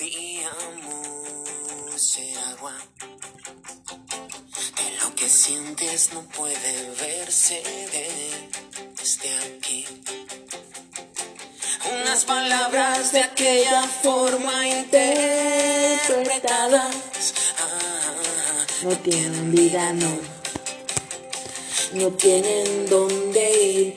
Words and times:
El 0.00 0.44
agua. 2.52 2.74
Que 4.74 4.90
lo 5.00 5.14
que 5.14 5.28
sientes 5.28 6.12
no 6.12 6.22
puede 6.22 6.90
verse 7.00 7.62
desde 8.98 9.30
aquí. 9.46 9.86
Unas 12.02 12.24
palabras 12.24 13.12
de 13.12 13.22
aquella 13.22 13.84
forma 13.84 14.66
interpretadas 14.66 16.96
ah, 17.60 18.66
No 18.82 18.98
tienen 18.98 19.52
vida, 19.52 19.92
no. 19.92 20.18
No 21.92 22.10
tienen 22.14 22.88
dónde 22.88 23.62
ir. 23.62 23.94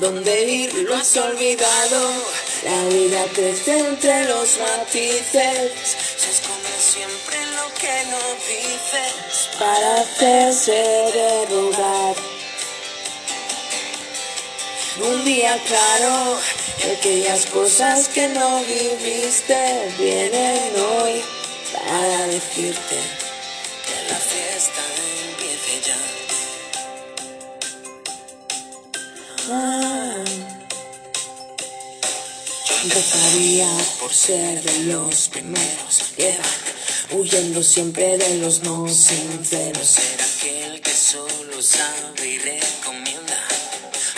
¿Dónde 0.00 0.50
ir? 0.50 0.74
Lo 0.74 0.96
has 0.96 1.16
olvidado. 1.16 2.19
La 2.62 2.84
vida 2.88 3.24
crece 3.32 3.78
entre 3.78 4.24
los 4.24 4.58
matices 4.58 5.72
Se 6.16 6.30
esconde 6.30 6.68
siempre 6.78 7.38
lo 7.56 7.72
que 7.74 8.04
no 8.10 8.18
dices. 8.46 9.48
para 9.58 10.02
hacerse 10.02 10.72
de. 10.72 11.40
Un 15.02 15.24
día 15.24 15.58
claro, 15.66 16.38
aquellas 16.98 17.46
cosas 17.46 18.08
que 18.08 18.28
no 18.28 18.60
viviste 18.64 19.94
vienen 19.98 20.74
hoy 20.76 21.22
para 21.72 22.26
decirte 22.26 22.96
que 23.86 24.12
la 24.12 24.18
fiesta 24.18 24.82
empiece 25.30 25.80
ya. 25.88 25.96
ah, 29.48 30.29
empezaría 32.82 33.68
por 34.00 34.12
ser 34.12 34.62
de 34.62 34.84
los 34.84 35.28
primeros 35.28 36.12
que 36.16 36.30
van 36.38 37.18
huyendo 37.20 37.62
siempre 37.62 38.16
de 38.16 38.38
los 38.38 38.62
no 38.62 38.88
sinceros. 38.88 39.86
Ser 39.86 40.20
aquel 40.20 40.80
que 40.80 40.90
solo 40.90 41.60
sabe 41.60 42.26
y 42.26 42.38
recomienda. 42.38 43.38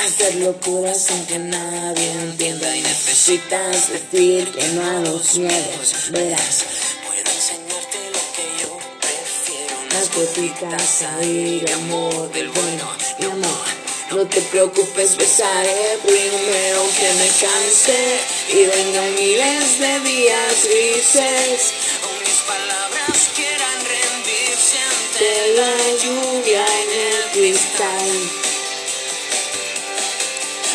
Hacer 0.07 0.37
locuras 0.37 1.07
sin 1.07 1.25
que 1.27 1.39
nadie 1.39 2.13
entienda 2.13 2.77
y 2.77 2.83
necesitas 2.83 3.91
decir 3.91 4.51
que 4.53 4.69
no 4.69 4.85
a 4.85 5.01
los 5.01 5.39
miedos. 5.39 6.11
Verás 6.11 6.65
Puedo 7.07 7.21
enseñarte 7.21 7.99
lo 8.13 8.23
que 8.37 8.63
yo 8.63 8.79
prefiero. 9.01 9.75
Unas 9.91 10.15
gotitas 10.15 11.03
ahí 11.03 11.61
de 11.61 11.73
amor 11.73 12.33
del 12.33 12.49
bueno, 12.49 12.97
mi 13.19 13.27
amor. 13.27 13.82
No 14.15 14.27
te 14.27 14.43
preocupes, 14.43 15.17
besaré 15.17 15.99
primero 16.05 16.83
que 16.99 17.13
me 17.15 17.29
canse 17.29 18.21
y 18.51 18.67
vengan 18.67 19.15
miles 19.15 19.79
de 19.79 20.01
días 20.01 20.69
grises 20.69 21.73
O 22.05 22.21
mis 22.21 22.39
palabras 22.47 23.31
quieran 23.35 23.79
rendirse 23.81 24.79
ante 24.93 25.25
de 25.25 25.55
la 25.57 25.73
lluvia 26.05 26.63
en 26.83 26.91
el 26.93 27.31
cristal. 27.33 28.31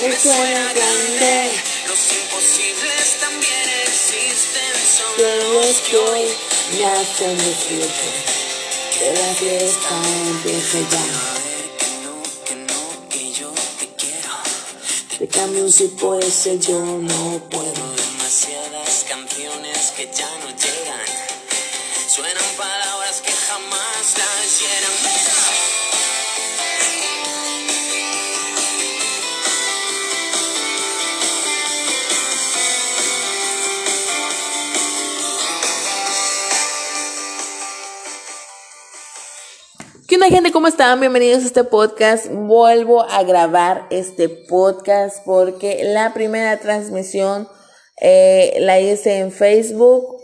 Me 0.01 0.19
suena 0.19 0.73
grande, 0.73 1.51
Los 1.87 2.13
imposibles 2.13 3.17
también 3.21 3.69
existen. 3.83 4.73
Son 4.97 5.13
pero 5.15 5.53
los 5.53 5.65
es 5.67 5.77
que 5.81 5.97
hoy 5.97 6.25
me 6.71 6.85
hacen 6.85 7.37
decirte 7.37 8.09
que 8.97 9.11
la 9.13 9.33
fiesta 9.35 9.89
empiece 10.25 10.79
ya. 10.89 11.56
Te 15.17 15.27
cambio 15.27 15.67
sí 15.71 15.87
por 15.99 16.23
ese 16.23 16.59
yo 16.59 16.79
no 16.79 17.41
puedo. 17.49 17.95
Demasiadas 17.95 19.03
canciones 19.09 19.91
que 19.95 20.07
ya 20.13 20.29
no 20.41 20.49
llegan. 20.49 21.07
Suenan 22.07 22.43
palabras 22.55 23.21
que 23.25 23.31
jamás 23.31 24.15
las. 24.15 25.76
¿Qué 40.27 40.33
onda 40.33 40.39
gente? 40.39 40.51
¿Cómo 40.51 40.67
están? 40.67 40.99
Bienvenidos 40.99 41.43
a 41.43 41.47
este 41.47 41.63
podcast. 41.63 42.27
Vuelvo 42.29 43.03
a 43.03 43.23
grabar 43.23 43.87
este 43.91 44.27
podcast 44.27 45.23
porque 45.23 45.85
la 45.85 46.13
primera 46.13 46.57
transmisión 46.59 47.47
eh, 48.01 48.57
la 48.59 48.77
hice 48.77 49.19
en 49.19 49.31
Facebook. 49.31 50.17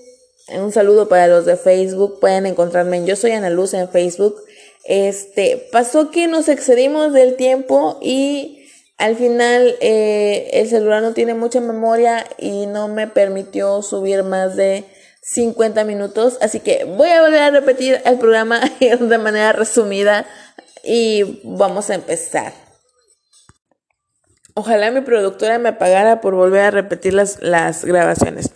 Un 0.50 0.74
saludo 0.74 1.08
para 1.08 1.28
los 1.28 1.46
de 1.46 1.56
Facebook. 1.56 2.20
Pueden 2.20 2.46
encontrarme 2.46 2.98
en 2.98 3.06
Yo 3.06 3.16
Soy 3.16 3.32
Ana 3.32 3.50
Luz 3.50 3.74
en 3.74 3.88
Facebook. 3.88 4.36
Este, 4.84 5.70
pasó 5.72 6.12
que 6.12 6.28
nos 6.28 6.50
excedimos 6.50 7.14
del 7.14 7.38
tiempo 7.38 7.98
y 8.02 8.68
al 8.98 9.16
final 9.16 9.74
eh, 9.80 10.50
el 10.52 10.68
celular 10.68 11.02
no 11.02 11.14
tiene 11.14 11.34
mucha 11.34 11.62
memoria 11.62 12.26
y 12.38 12.66
no 12.66 12.90
me 12.90 13.08
permitió 13.08 13.82
subir 13.82 14.24
más 14.24 14.58
de 14.58 14.84
50 15.24 15.84
minutos. 15.86 16.38
Así 16.42 16.60
que 16.60 16.84
voy 16.84 17.10
a 17.10 17.22
volver 17.22 17.42
a 17.42 17.50
repetir 17.50 18.02
el 18.06 18.20
programa 18.20 18.62
de 18.80 19.18
manera 19.18 19.54
resumida 19.54 20.26
y 20.84 21.42
vamos 21.44 21.90
a 21.90 21.96
empezar. 21.96 22.54
Ojalá 24.56 24.92
mi 24.92 25.02
productora 25.02 25.58
me 25.58 25.74
pagara 25.74 26.22
por 26.22 26.36
volver 26.36 26.62
a 26.62 26.72
repetir 26.72 27.14
las, 27.14 27.42
las 27.42 27.86
grabaciones. 27.86 28.52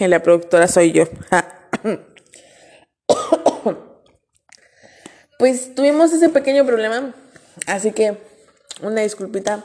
La 0.00 0.22
productora 0.22 0.68
soy 0.68 0.92
yo. 0.92 1.04
Pues 5.38 5.72
tuvimos 5.76 6.12
ese 6.12 6.30
pequeño 6.30 6.66
problema, 6.66 7.14
así 7.68 7.92
que 7.92 8.18
una 8.82 9.02
disculpita. 9.02 9.64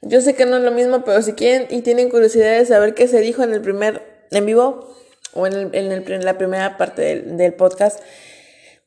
Yo 0.00 0.20
sé 0.20 0.34
que 0.34 0.46
no 0.46 0.56
es 0.56 0.64
lo 0.64 0.72
mismo, 0.72 1.04
pero 1.04 1.22
si 1.22 1.34
quieren 1.34 1.68
y 1.70 1.82
tienen 1.82 2.10
curiosidad 2.10 2.58
de 2.58 2.66
saber 2.66 2.94
qué 2.94 3.06
se 3.06 3.20
dijo 3.20 3.44
en 3.44 3.52
el 3.52 3.60
primer 3.60 4.26
en 4.32 4.46
vivo 4.46 4.92
o 5.34 5.46
en, 5.46 5.52
el- 5.54 5.74
en 5.74 5.92
el- 5.92 6.10
en 6.12 6.24
la 6.24 6.38
primera 6.38 6.76
parte 6.76 7.02
del, 7.02 7.36
del 7.36 7.54
podcast, 7.54 8.00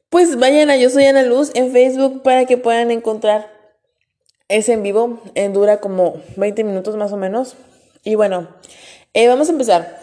pues 0.10 0.38
vayan 0.38 0.70
a 0.70 0.78
Yo 0.78 0.90
Soy 0.90 1.06
Ana 1.06 1.24
Luz 1.24 1.52
en 1.56 1.72
Facebook 1.72 2.22
para 2.24 2.46
que 2.46 2.58
puedan 2.58 2.92
encontrar 2.92 3.50
ese 4.48 4.74
en 4.74 4.84
vivo. 4.84 5.22
Eh, 5.36 5.50
dura 5.50 5.80
como 5.80 6.22
20 6.38 6.64
minutos 6.64 6.96
más 6.96 7.12
o 7.12 7.18
menos. 7.18 7.56
Y 8.04 8.16
bueno, 8.16 8.48
eh, 9.14 9.28
vamos 9.28 9.50
a 9.50 9.52
empezar. 9.52 10.00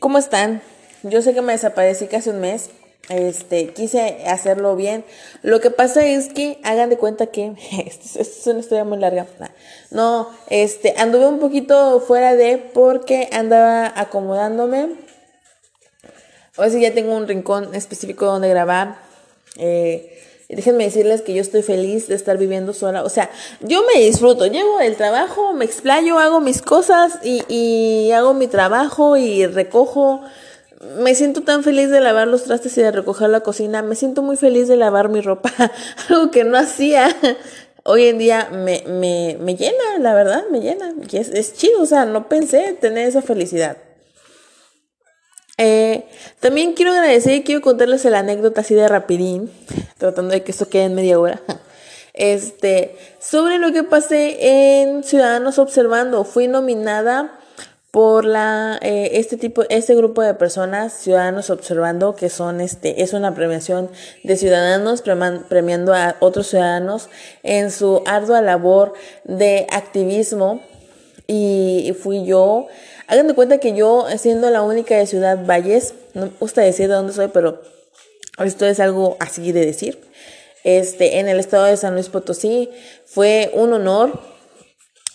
¿Cómo 0.00 0.18
están? 0.18 0.62
Yo 1.02 1.20
sé 1.20 1.34
que 1.34 1.42
me 1.42 1.52
desaparecí 1.52 2.06
casi 2.06 2.30
un 2.30 2.40
mes. 2.40 2.70
Este, 3.10 3.66
quise 3.68 4.24
hacerlo 4.26 4.76
bien. 4.76 5.04
Lo 5.42 5.60
que 5.60 5.70
pasa 5.70 6.06
es 6.06 6.28
que 6.28 6.58
hagan 6.62 6.88
de 6.88 6.96
cuenta 6.96 7.26
que 7.26 7.52
esto, 7.86 8.20
es 8.20 8.46
una 8.46 8.60
historia 8.60 8.84
muy 8.84 8.98
larga. 8.98 9.26
Nah. 9.40 9.48
No, 9.90 10.30
este, 10.48 10.94
anduve 10.96 11.26
un 11.26 11.38
poquito 11.40 12.00
fuera 12.00 12.34
de 12.34 12.56
porque 12.56 13.28
andaba 13.32 13.92
acomodándome. 13.94 15.03
Hoy 16.56 16.70
sí 16.70 16.80
ya 16.80 16.94
tengo 16.94 17.16
un 17.16 17.26
rincón 17.26 17.74
específico 17.74 18.26
donde 18.26 18.48
grabar. 18.48 18.98
Eh, 19.56 20.22
déjenme 20.48 20.84
decirles 20.84 21.20
que 21.22 21.34
yo 21.34 21.42
estoy 21.42 21.62
feliz 21.62 22.06
de 22.06 22.14
estar 22.14 22.38
viviendo 22.38 22.72
sola. 22.72 23.02
O 23.02 23.08
sea, 23.08 23.28
yo 23.60 23.82
me 23.82 24.00
disfruto. 24.00 24.46
Llego 24.46 24.78
del 24.78 24.94
trabajo, 24.94 25.52
me 25.52 25.64
explayo, 25.64 26.20
hago 26.20 26.40
mis 26.40 26.62
cosas 26.62 27.18
y, 27.24 27.42
y 27.48 28.12
hago 28.12 28.34
mi 28.34 28.46
trabajo 28.46 29.16
y 29.16 29.46
recojo. 29.46 30.22
Me 31.00 31.16
siento 31.16 31.42
tan 31.42 31.64
feliz 31.64 31.90
de 31.90 32.00
lavar 32.00 32.28
los 32.28 32.44
trastes 32.44 32.78
y 32.78 32.82
de 32.82 32.92
recoger 32.92 33.30
la 33.30 33.40
cocina. 33.40 33.82
Me 33.82 33.96
siento 33.96 34.22
muy 34.22 34.36
feliz 34.36 34.68
de 34.68 34.76
lavar 34.76 35.08
mi 35.08 35.22
ropa. 35.22 35.52
Algo 36.08 36.30
que 36.30 36.44
no 36.44 36.56
hacía. 36.56 37.08
Hoy 37.82 38.06
en 38.06 38.18
día 38.18 38.48
me, 38.52 38.84
me, 38.86 39.36
me 39.40 39.56
llena, 39.56 39.98
la 39.98 40.14
verdad, 40.14 40.44
me 40.52 40.60
llena. 40.60 40.94
Y 41.10 41.16
es, 41.16 41.30
es 41.30 41.54
chido, 41.54 41.82
o 41.82 41.86
sea, 41.86 42.04
no 42.04 42.28
pensé 42.28 42.74
tener 42.80 43.08
esa 43.08 43.22
felicidad. 43.22 43.76
Eh, 45.56 46.04
también 46.40 46.72
quiero 46.72 46.92
agradecer 46.92 47.34
y 47.34 47.44
quiero 47.44 47.60
contarles 47.60 48.04
la 48.04 48.20
anécdota 48.20 48.62
así 48.62 48.74
de 48.74 48.88
rapidín, 48.88 49.50
tratando 49.98 50.32
de 50.32 50.42
que 50.42 50.50
esto 50.50 50.68
quede 50.68 50.84
en 50.84 50.94
media 50.94 51.18
hora. 51.18 51.40
Este, 52.12 52.96
sobre 53.18 53.58
lo 53.58 53.72
que 53.72 53.82
pasé 53.82 54.82
en 54.82 55.02
Ciudadanos 55.02 55.58
Observando, 55.58 56.24
fui 56.24 56.46
nominada 56.46 57.40
por 57.90 58.24
la 58.24 58.78
eh, 58.82 59.10
este 59.14 59.36
tipo 59.36 59.62
este 59.68 59.94
grupo 59.94 60.20
de 60.20 60.34
personas 60.34 60.92
Ciudadanos 60.92 61.48
Observando 61.50 62.16
que 62.16 62.28
son 62.28 62.60
este 62.60 63.04
es 63.04 63.12
una 63.12 63.36
premiación 63.36 63.88
de 64.24 64.36
ciudadanos 64.36 65.04
premiando 65.48 65.94
a 65.94 66.16
otros 66.18 66.48
ciudadanos 66.48 67.08
en 67.44 67.70
su 67.70 68.02
ardua 68.04 68.42
labor 68.42 68.94
de 69.22 69.68
activismo 69.70 70.60
y 71.26 71.94
fui 72.00 72.24
yo. 72.24 72.66
Hagan 73.06 73.28
de 73.28 73.34
cuenta 73.34 73.58
que 73.58 73.74
yo, 73.74 74.06
siendo 74.18 74.50
la 74.50 74.62
única 74.62 74.96
de 74.96 75.06
Ciudad 75.06 75.44
Valles, 75.44 75.94
no 76.14 76.26
me 76.26 76.32
gusta 76.40 76.62
decir 76.62 76.88
de 76.88 76.94
dónde 76.94 77.12
soy, 77.12 77.28
pero 77.28 77.60
esto 78.38 78.66
es 78.66 78.80
algo 78.80 79.16
así 79.20 79.52
de 79.52 79.66
decir. 79.66 79.98
Este, 80.64 81.18
en 81.18 81.28
el 81.28 81.38
estado 81.38 81.64
de 81.64 81.76
San 81.76 81.92
Luis 81.92 82.08
Potosí 82.08 82.70
fue 83.04 83.50
un 83.52 83.74
honor 83.74 84.18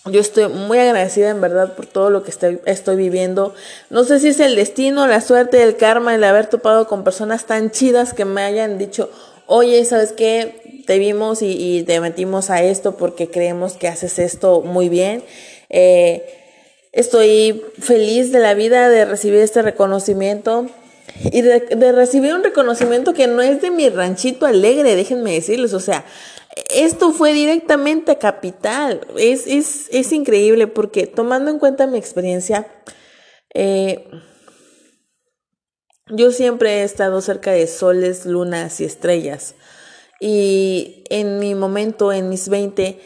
Yo 0.04 0.20
estoy 0.20 0.46
muy 0.46 0.78
agradecida 0.78 1.30
en 1.30 1.40
verdad 1.40 1.74
por 1.74 1.86
todo 1.86 2.08
lo 2.08 2.22
que 2.22 2.30
estoy, 2.30 2.60
estoy, 2.66 2.96
viviendo. 2.96 3.52
No 3.90 4.04
sé 4.04 4.20
si 4.20 4.28
es 4.28 4.40
el 4.40 4.54
destino, 4.54 5.06
la 5.08 5.20
suerte, 5.20 5.62
el 5.62 5.76
karma, 5.76 6.14
el 6.14 6.24
haber 6.24 6.46
topado 6.46 6.86
con 6.86 7.04
personas 7.04 7.46
tan 7.46 7.70
chidas 7.70 8.14
que 8.14 8.24
me 8.24 8.42
hayan 8.42 8.78
dicho, 8.78 9.10
oye, 9.46 9.84
¿sabes 9.84 10.12
qué? 10.12 10.84
Te 10.86 10.98
vimos 10.98 11.42
y, 11.42 11.82
te 11.82 12.00
metimos 12.00 12.48
a 12.48 12.62
esto 12.62 12.96
porque 12.96 13.28
creemos 13.28 13.74
que 13.74 13.88
haces 13.88 14.18
esto 14.18 14.62
muy 14.62 14.88
bien. 14.88 15.22
Eh, 15.68 16.39
estoy 16.92 17.62
feliz 17.78 18.32
de 18.32 18.40
la 18.40 18.54
vida 18.54 18.88
de 18.88 19.04
recibir 19.04 19.40
este 19.40 19.62
reconocimiento 19.62 20.66
y 21.32 21.42
de, 21.42 21.92
recibir 21.92 22.34
un 22.34 22.42
reconocimiento 22.42 23.14
que 23.14 23.26
no 23.26 23.42
es 23.42 23.60
de 23.60 23.70
mi 23.70 23.88
ranchito 23.88 24.46
alegre, 24.46 24.96
déjenme 24.96 25.32
decirles, 25.32 25.74
o 25.74 25.80
sea, 25.80 26.04
esto 26.74 27.12
fue 27.12 27.32
directamente 27.32 28.18
Capital. 28.18 29.06
Es, 29.16 29.46
es, 29.46 29.88
es 29.92 30.12
increíble 30.12 30.66
porque 30.66 31.06
tomando 31.06 31.50
en 31.50 31.58
cuenta 31.58 31.86
mi 31.86 31.98
experiencia, 31.98 32.66
eh, 33.54 34.08
yo 36.08 36.32
siempre 36.32 36.80
he 36.80 36.84
estado 36.84 37.20
cerca 37.20 37.52
de 37.52 37.66
soles, 37.66 38.26
lunas 38.26 38.80
y 38.80 38.84
estrellas. 38.84 39.54
Y 40.20 41.04
en 41.08 41.38
mi 41.38 41.54
momento, 41.54 42.12
en 42.12 42.28
mis 42.28 42.48
20, 42.48 43.00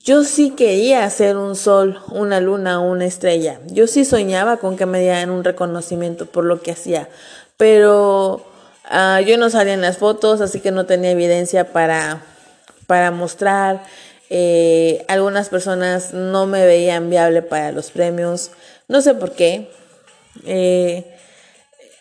yo 0.00 0.24
sí 0.24 0.50
quería 0.50 1.08
ser 1.10 1.36
un 1.36 1.56
sol, 1.56 2.00
una 2.10 2.40
luna, 2.40 2.78
una 2.80 3.06
estrella. 3.06 3.60
Yo 3.66 3.86
sí 3.86 4.04
soñaba 4.04 4.58
con 4.58 4.76
que 4.76 4.86
me 4.86 5.00
dieran 5.00 5.30
un 5.30 5.44
reconocimiento 5.44 6.26
por 6.26 6.44
lo 6.44 6.62
que 6.62 6.72
hacía. 6.72 7.08
Pero 7.56 8.44
uh, 8.90 9.20
yo 9.24 9.36
no 9.38 9.50
salía 9.50 9.74
en 9.74 9.80
las 9.80 9.98
fotos, 9.98 10.40
así 10.40 10.60
que 10.60 10.70
no 10.70 10.86
tenía 10.86 11.10
evidencia 11.10 11.72
para 11.72 12.22
para 12.86 13.10
mostrar. 13.10 13.82
Eh, 14.30 15.04
algunas 15.08 15.48
personas 15.48 16.12
no 16.14 16.46
me 16.46 16.66
veían 16.66 17.10
viable 17.10 17.42
para 17.42 17.72
los 17.72 17.90
premios, 17.90 18.50
no 18.88 19.00
sé 19.00 19.14
por 19.14 19.32
qué. 19.32 19.70
Eh, 20.46 21.04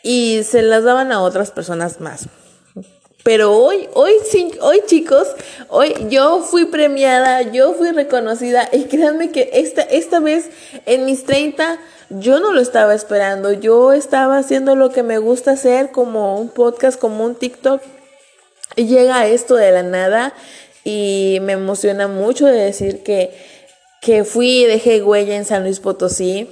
y 0.01 0.43
se 0.43 0.61
las 0.61 0.83
daban 0.83 1.11
a 1.11 1.21
otras 1.21 1.51
personas 1.51 1.99
más. 2.01 2.27
Pero 3.23 3.55
hoy, 3.55 3.87
hoy, 3.93 4.13
hoy 4.59 4.81
chicos, 4.85 5.29
hoy 5.69 5.95
yo 6.09 6.41
fui 6.41 6.65
premiada, 6.65 7.41
yo 7.41 7.73
fui 7.73 7.91
reconocida 7.91 8.67
y 8.73 8.83
créanme 8.83 9.31
que 9.31 9.49
esta, 9.53 9.81
esta 9.81 10.19
vez 10.19 10.49
en 10.85 11.05
mis 11.05 11.23
30 11.23 11.79
yo 12.09 12.41
no 12.41 12.51
lo 12.51 12.59
estaba 12.59 12.93
esperando, 12.93 13.53
yo 13.53 13.93
estaba 13.93 14.37
haciendo 14.37 14.75
lo 14.75 14.91
que 14.91 15.03
me 15.03 15.19
gusta 15.19 15.51
hacer 15.51 15.91
como 15.91 16.37
un 16.37 16.49
podcast, 16.49 16.99
como 16.99 17.23
un 17.23 17.35
TikTok 17.35 17.81
y 18.75 18.87
llega 18.87 19.25
esto 19.27 19.55
de 19.55 19.71
la 19.71 19.83
nada 19.83 20.33
y 20.83 21.39
me 21.43 21.53
emociona 21.53 22.09
mucho 22.09 22.45
de 22.45 22.59
decir 22.59 23.03
que, 23.03 23.31
que 24.01 24.25
fui 24.25 24.63
y 24.63 24.65
dejé 24.65 25.01
huella 25.01 25.37
en 25.37 25.45
San 25.45 25.63
Luis 25.63 25.79
Potosí. 25.79 26.49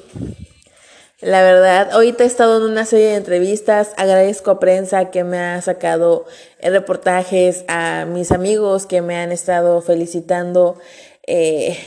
La 1.22 1.44
verdad, 1.44 1.92
ahorita 1.92 2.24
he 2.24 2.28
estado 2.28 2.58
en 2.58 2.72
una 2.72 2.84
serie 2.84 3.10
de 3.10 3.16
entrevistas, 3.16 3.92
agradezco 3.96 4.50
a 4.50 4.60
prensa 4.60 5.12
que 5.12 5.24
me 5.24 5.38
ha 5.38 5.62
sacado 5.62 6.26
reportajes, 6.64 7.64
a 7.68 8.06
mis 8.06 8.32
amigos 8.32 8.88
que 8.88 9.04
me 9.04 9.18
han 9.18 9.32
estado 9.32 9.84
felicitando. 9.84 10.80
Eh, 11.28 11.78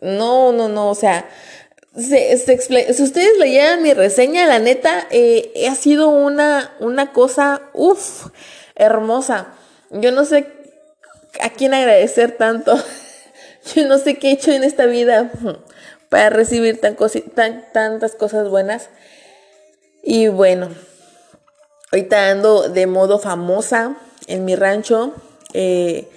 no, 0.00 0.52
no, 0.52 0.70
no, 0.70 0.88
o 0.88 0.94
sea, 0.94 1.28
se, 1.94 2.38
si 2.38 3.02
ustedes 3.02 3.38
leyeran 3.38 3.82
mi 3.82 3.92
reseña, 3.92 4.46
la 4.46 4.58
neta, 4.58 5.06
eh, 5.10 5.52
ha 5.70 5.74
sido 5.74 6.08
una, 6.08 6.74
una 6.80 7.12
cosa, 7.12 7.60
uff, 7.74 8.28
hermosa. 8.76 9.48
Yo 9.90 10.10
no 10.10 10.24
sé 10.24 10.46
a 11.42 11.50
quién 11.50 11.74
agradecer 11.74 12.32
tanto. 12.38 12.82
Yo 13.74 13.86
no 13.86 13.98
sé 13.98 14.16
qué 14.16 14.28
he 14.28 14.32
hecho 14.32 14.52
en 14.52 14.64
esta 14.64 14.86
vida 14.86 15.30
para 16.10 16.28
recibir 16.28 16.80
tan 16.80 16.96
tantas 17.72 18.14
cosas 18.14 18.50
buenas. 18.50 18.90
Y 20.02 20.28
bueno, 20.28 20.68
ahorita 21.92 22.30
ando 22.30 22.68
de 22.68 22.86
modo 22.86 23.18
famosa 23.18 23.96
en 24.26 24.44
mi 24.44 24.56
rancho. 24.56 25.14
Eh, 25.54 26.08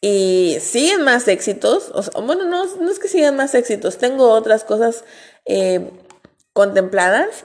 y 0.00 0.58
siguen 0.60 1.02
más 1.02 1.26
éxitos. 1.26 1.90
bueno, 2.14 2.44
no, 2.44 2.64
no, 2.76 2.90
es 2.90 2.98
que 3.00 3.08
sigan 3.08 3.34
más 3.34 3.54
éxitos. 3.54 3.98
Tengo 3.98 4.30
otras 4.30 4.62
cosas 4.62 5.02
eh, 5.44 5.90
contempladas. 6.52 7.44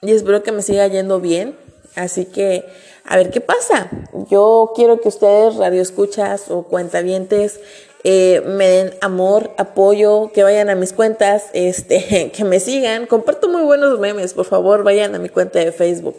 Y 0.00 0.12
espero 0.12 0.42
que 0.42 0.52
me 0.52 0.62
siga 0.62 0.86
yendo 0.86 1.20
bien. 1.20 1.58
Así 1.96 2.24
que 2.24 2.64
a 3.04 3.16
ver 3.16 3.30
qué 3.30 3.40
pasa. 3.40 3.90
Yo 4.30 4.72
quiero 4.74 5.00
que 5.00 5.08
ustedes, 5.08 5.56
radioescuchas 5.56 6.50
o 6.50 6.64
cuentavientes, 6.64 7.60
eh, 8.04 8.42
me 8.46 8.68
den 8.68 8.94
amor, 9.00 9.52
apoyo, 9.56 10.30
que 10.32 10.42
vayan 10.42 10.70
a 10.70 10.74
mis 10.74 10.92
cuentas, 10.92 11.46
este, 11.52 12.30
que 12.36 12.44
me 12.44 12.60
sigan. 12.60 13.06
Comparto 13.06 13.48
muy 13.48 13.62
buenos 13.62 13.98
memes, 13.98 14.34
por 14.34 14.44
favor, 14.44 14.84
vayan 14.84 15.14
a 15.14 15.18
mi 15.18 15.28
cuenta 15.28 15.58
de 15.58 15.72
Facebook. 15.72 16.16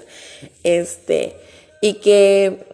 Este, 0.63 1.35
y 1.81 1.95
que 1.95 2.65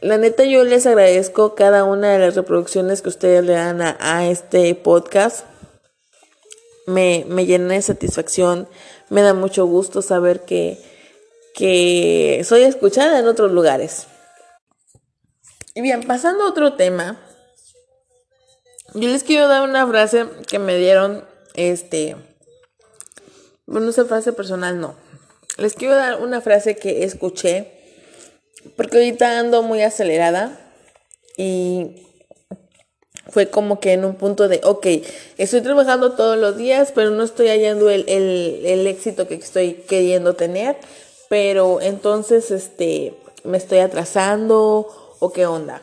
la 0.00 0.16
neta 0.16 0.44
yo 0.44 0.64
les 0.64 0.86
agradezco 0.86 1.54
cada 1.54 1.84
una 1.84 2.12
de 2.12 2.18
las 2.18 2.34
reproducciones 2.34 3.02
que 3.02 3.08
ustedes 3.08 3.44
le 3.44 3.52
dan 3.52 3.82
a, 3.82 4.28
este 4.28 4.74
podcast. 4.74 5.44
Me, 6.86 7.24
me 7.28 7.46
llena 7.46 7.74
de 7.74 7.82
satisfacción, 7.82 8.68
me 9.08 9.22
da 9.22 9.34
mucho 9.34 9.66
gusto 9.66 10.02
saber 10.02 10.40
que 10.40 10.78
que 11.54 12.42
soy 12.44 12.62
escuchada 12.62 13.18
en 13.18 13.26
otros 13.26 13.52
lugares. 13.52 14.06
Y 15.74 15.80
bien, 15.80 16.02
pasando 16.02 16.44
a 16.44 16.48
otro 16.48 16.74
tema, 16.74 17.18
yo 18.94 19.08
les 19.08 19.24
quiero 19.24 19.48
dar 19.48 19.62
una 19.62 19.86
frase 19.86 20.26
que 20.48 20.58
me 20.58 20.76
dieron, 20.76 21.24
este, 21.54 22.16
bueno, 23.66 23.90
esa 23.90 24.04
frase 24.04 24.32
personal 24.32 24.80
no. 24.80 24.94
Les 25.58 25.74
quiero 25.74 25.94
dar 25.94 26.20
una 26.20 26.40
frase 26.40 26.76
que 26.76 27.04
escuché, 27.04 27.72
porque 28.76 28.98
ahorita 28.98 29.38
ando 29.38 29.62
muy 29.62 29.82
acelerada 29.82 30.58
y 31.36 32.06
fue 33.28 33.48
como 33.48 33.80
que 33.80 33.92
en 33.92 34.04
un 34.04 34.16
punto 34.16 34.48
de, 34.48 34.60
ok, 34.64 34.86
estoy 35.38 35.60
trabajando 35.60 36.12
todos 36.12 36.36
los 36.36 36.56
días, 36.56 36.92
pero 36.94 37.10
no 37.10 37.22
estoy 37.22 37.48
hallando 37.48 37.90
el, 37.90 38.04
el, 38.08 38.62
el 38.64 38.86
éxito 38.86 39.28
que 39.28 39.34
estoy 39.34 39.74
queriendo 39.88 40.34
tener 40.34 40.76
pero 41.32 41.80
entonces 41.80 42.50
este 42.50 43.14
me 43.42 43.56
estoy 43.56 43.78
atrasando 43.78 44.86
o 45.18 45.32
qué 45.32 45.46
onda. 45.46 45.80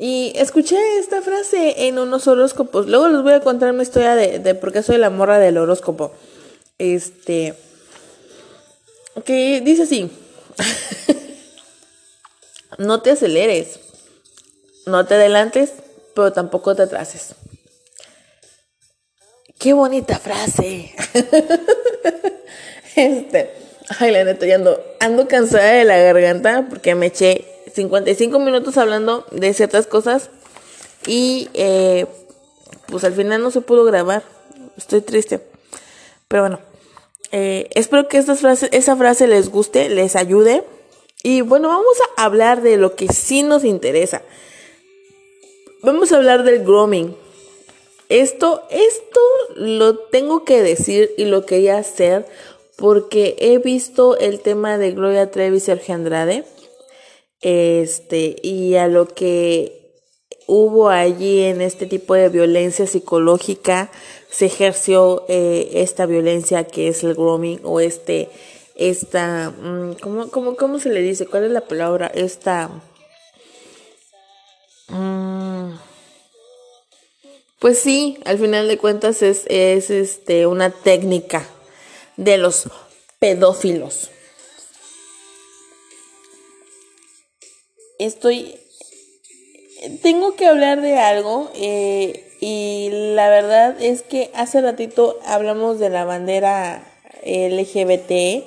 Y 0.00 0.32
escuché 0.36 0.76
esta 1.00 1.22
frase 1.22 1.88
en 1.88 1.98
unos 1.98 2.28
horóscopos. 2.28 2.86
Luego 2.86 3.08
les 3.08 3.22
voy 3.22 3.32
a 3.32 3.40
contar 3.40 3.72
mi 3.72 3.82
historia 3.82 4.14
de, 4.14 4.38
de 4.38 4.54
por 4.54 4.72
qué 4.72 4.84
soy 4.84 4.96
la 4.96 5.10
morra 5.10 5.40
del 5.40 5.58
horóscopo. 5.58 6.12
Este. 6.78 7.54
Que 9.24 9.60
dice 9.60 9.82
así. 9.82 10.08
no 12.78 13.02
te 13.02 13.10
aceleres. 13.10 13.80
No 14.86 15.04
te 15.04 15.16
adelantes, 15.16 15.72
pero 16.14 16.32
tampoco 16.32 16.76
te 16.76 16.82
atrases. 16.82 17.34
Qué 19.58 19.72
bonita 19.72 20.20
frase. 20.20 20.94
este. 22.94 23.50
Ay, 23.98 24.12
la 24.12 24.22
neta, 24.22 24.46
ya 24.46 24.54
ando, 24.54 24.80
ando 25.00 25.26
cansada 25.26 25.72
de 25.72 25.84
la 25.84 25.96
garganta 25.96 26.68
porque 26.70 26.94
me 26.94 27.06
eché 27.06 27.57
55 27.78 28.40
minutos 28.40 28.76
hablando 28.76 29.24
de 29.30 29.54
ciertas 29.54 29.86
cosas 29.86 30.30
y 31.06 31.48
eh, 31.54 32.06
pues 32.88 33.04
al 33.04 33.12
final 33.12 33.40
no 33.40 33.52
se 33.52 33.60
pudo 33.60 33.84
grabar. 33.84 34.24
Estoy 34.76 35.00
triste. 35.00 35.40
Pero 36.26 36.42
bueno, 36.42 36.58
eh, 37.30 37.68
espero 37.74 38.08
que 38.08 38.18
estas 38.18 38.40
frases, 38.40 38.68
esa 38.72 38.96
frase 38.96 39.28
les 39.28 39.48
guste, 39.50 39.88
les 39.90 40.16
ayude. 40.16 40.64
Y 41.22 41.42
bueno, 41.42 41.68
vamos 41.68 41.96
a 42.16 42.24
hablar 42.24 42.62
de 42.62 42.78
lo 42.78 42.96
que 42.96 43.06
sí 43.12 43.44
nos 43.44 43.62
interesa. 43.64 44.22
Vamos 45.80 46.10
a 46.10 46.16
hablar 46.16 46.42
del 46.42 46.64
grooming. 46.64 47.16
Esto, 48.08 48.64
esto 48.70 49.20
lo 49.54 49.98
tengo 49.98 50.44
que 50.44 50.62
decir 50.64 51.12
y 51.16 51.26
lo 51.26 51.46
quería 51.46 51.78
hacer 51.78 52.26
porque 52.74 53.36
he 53.38 53.58
visto 53.58 54.18
el 54.18 54.40
tema 54.40 54.78
de 54.78 54.90
Gloria 54.92 55.30
Trevi 55.30 55.58
y 55.58 55.60
Sergio 55.60 55.94
Andrade, 55.94 56.44
este, 57.40 58.36
y 58.42 58.74
a 58.76 58.88
lo 58.88 59.06
que 59.06 59.78
hubo 60.46 60.88
allí 60.88 61.42
en 61.42 61.60
este 61.60 61.86
tipo 61.86 62.14
de 62.14 62.28
violencia 62.30 62.86
psicológica, 62.86 63.90
se 64.30 64.46
ejerció 64.46 65.24
eh, 65.28 65.70
esta 65.74 66.06
violencia 66.06 66.64
que 66.64 66.88
es 66.88 67.04
el 67.04 67.14
grooming 67.14 67.60
o 67.64 67.80
este, 67.80 68.30
esta, 68.74 69.50
mm, 69.50 69.94
¿cómo, 70.00 70.30
cómo, 70.30 70.56
cómo 70.56 70.78
se 70.78 70.90
le 70.90 71.02
dice? 71.02 71.26
¿Cuál 71.26 71.44
es 71.44 71.50
la 71.50 71.62
palabra? 71.62 72.06
Esta... 72.14 72.70
Mm, 74.88 75.74
pues 77.58 77.78
sí, 77.78 78.18
al 78.24 78.38
final 78.38 78.68
de 78.68 78.78
cuentas 78.78 79.20
es, 79.22 79.44
es 79.48 79.90
este, 79.90 80.46
una 80.46 80.70
técnica 80.70 81.46
de 82.16 82.38
los 82.38 82.68
pedófilos. 83.18 84.10
Estoy... 87.98 88.58
Tengo 90.02 90.34
que 90.34 90.46
hablar 90.46 90.80
de 90.80 90.98
algo. 90.98 91.50
Eh, 91.54 92.24
Y 92.40 92.90
la 92.92 93.28
verdad 93.28 93.80
es 93.82 94.02
que 94.02 94.30
hace 94.34 94.60
ratito 94.60 95.18
hablamos 95.26 95.80
de 95.80 95.90
la 95.90 96.04
bandera 96.04 96.84
LGBT 97.24 98.44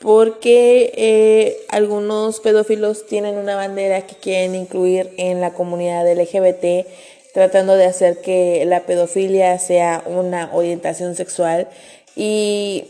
porque 0.00 0.92
eh, 0.96 1.56
algunos 1.68 2.40
pedófilos 2.40 3.06
tienen 3.06 3.36
una 3.36 3.56
bandera 3.56 4.06
que 4.06 4.16
quieren 4.16 4.54
incluir 4.54 5.12
en 5.18 5.40
la 5.40 5.52
comunidad 5.52 6.10
LGBT 6.10 6.86
tratando 7.34 7.76
de 7.76 7.86
hacer 7.86 8.20
que 8.20 8.64
la 8.66 8.80
pedofilia 8.80 9.58
sea 9.58 10.02
una 10.06 10.50
orientación 10.54 11.14
sexual 11.14 11.68
y 12.16 12.84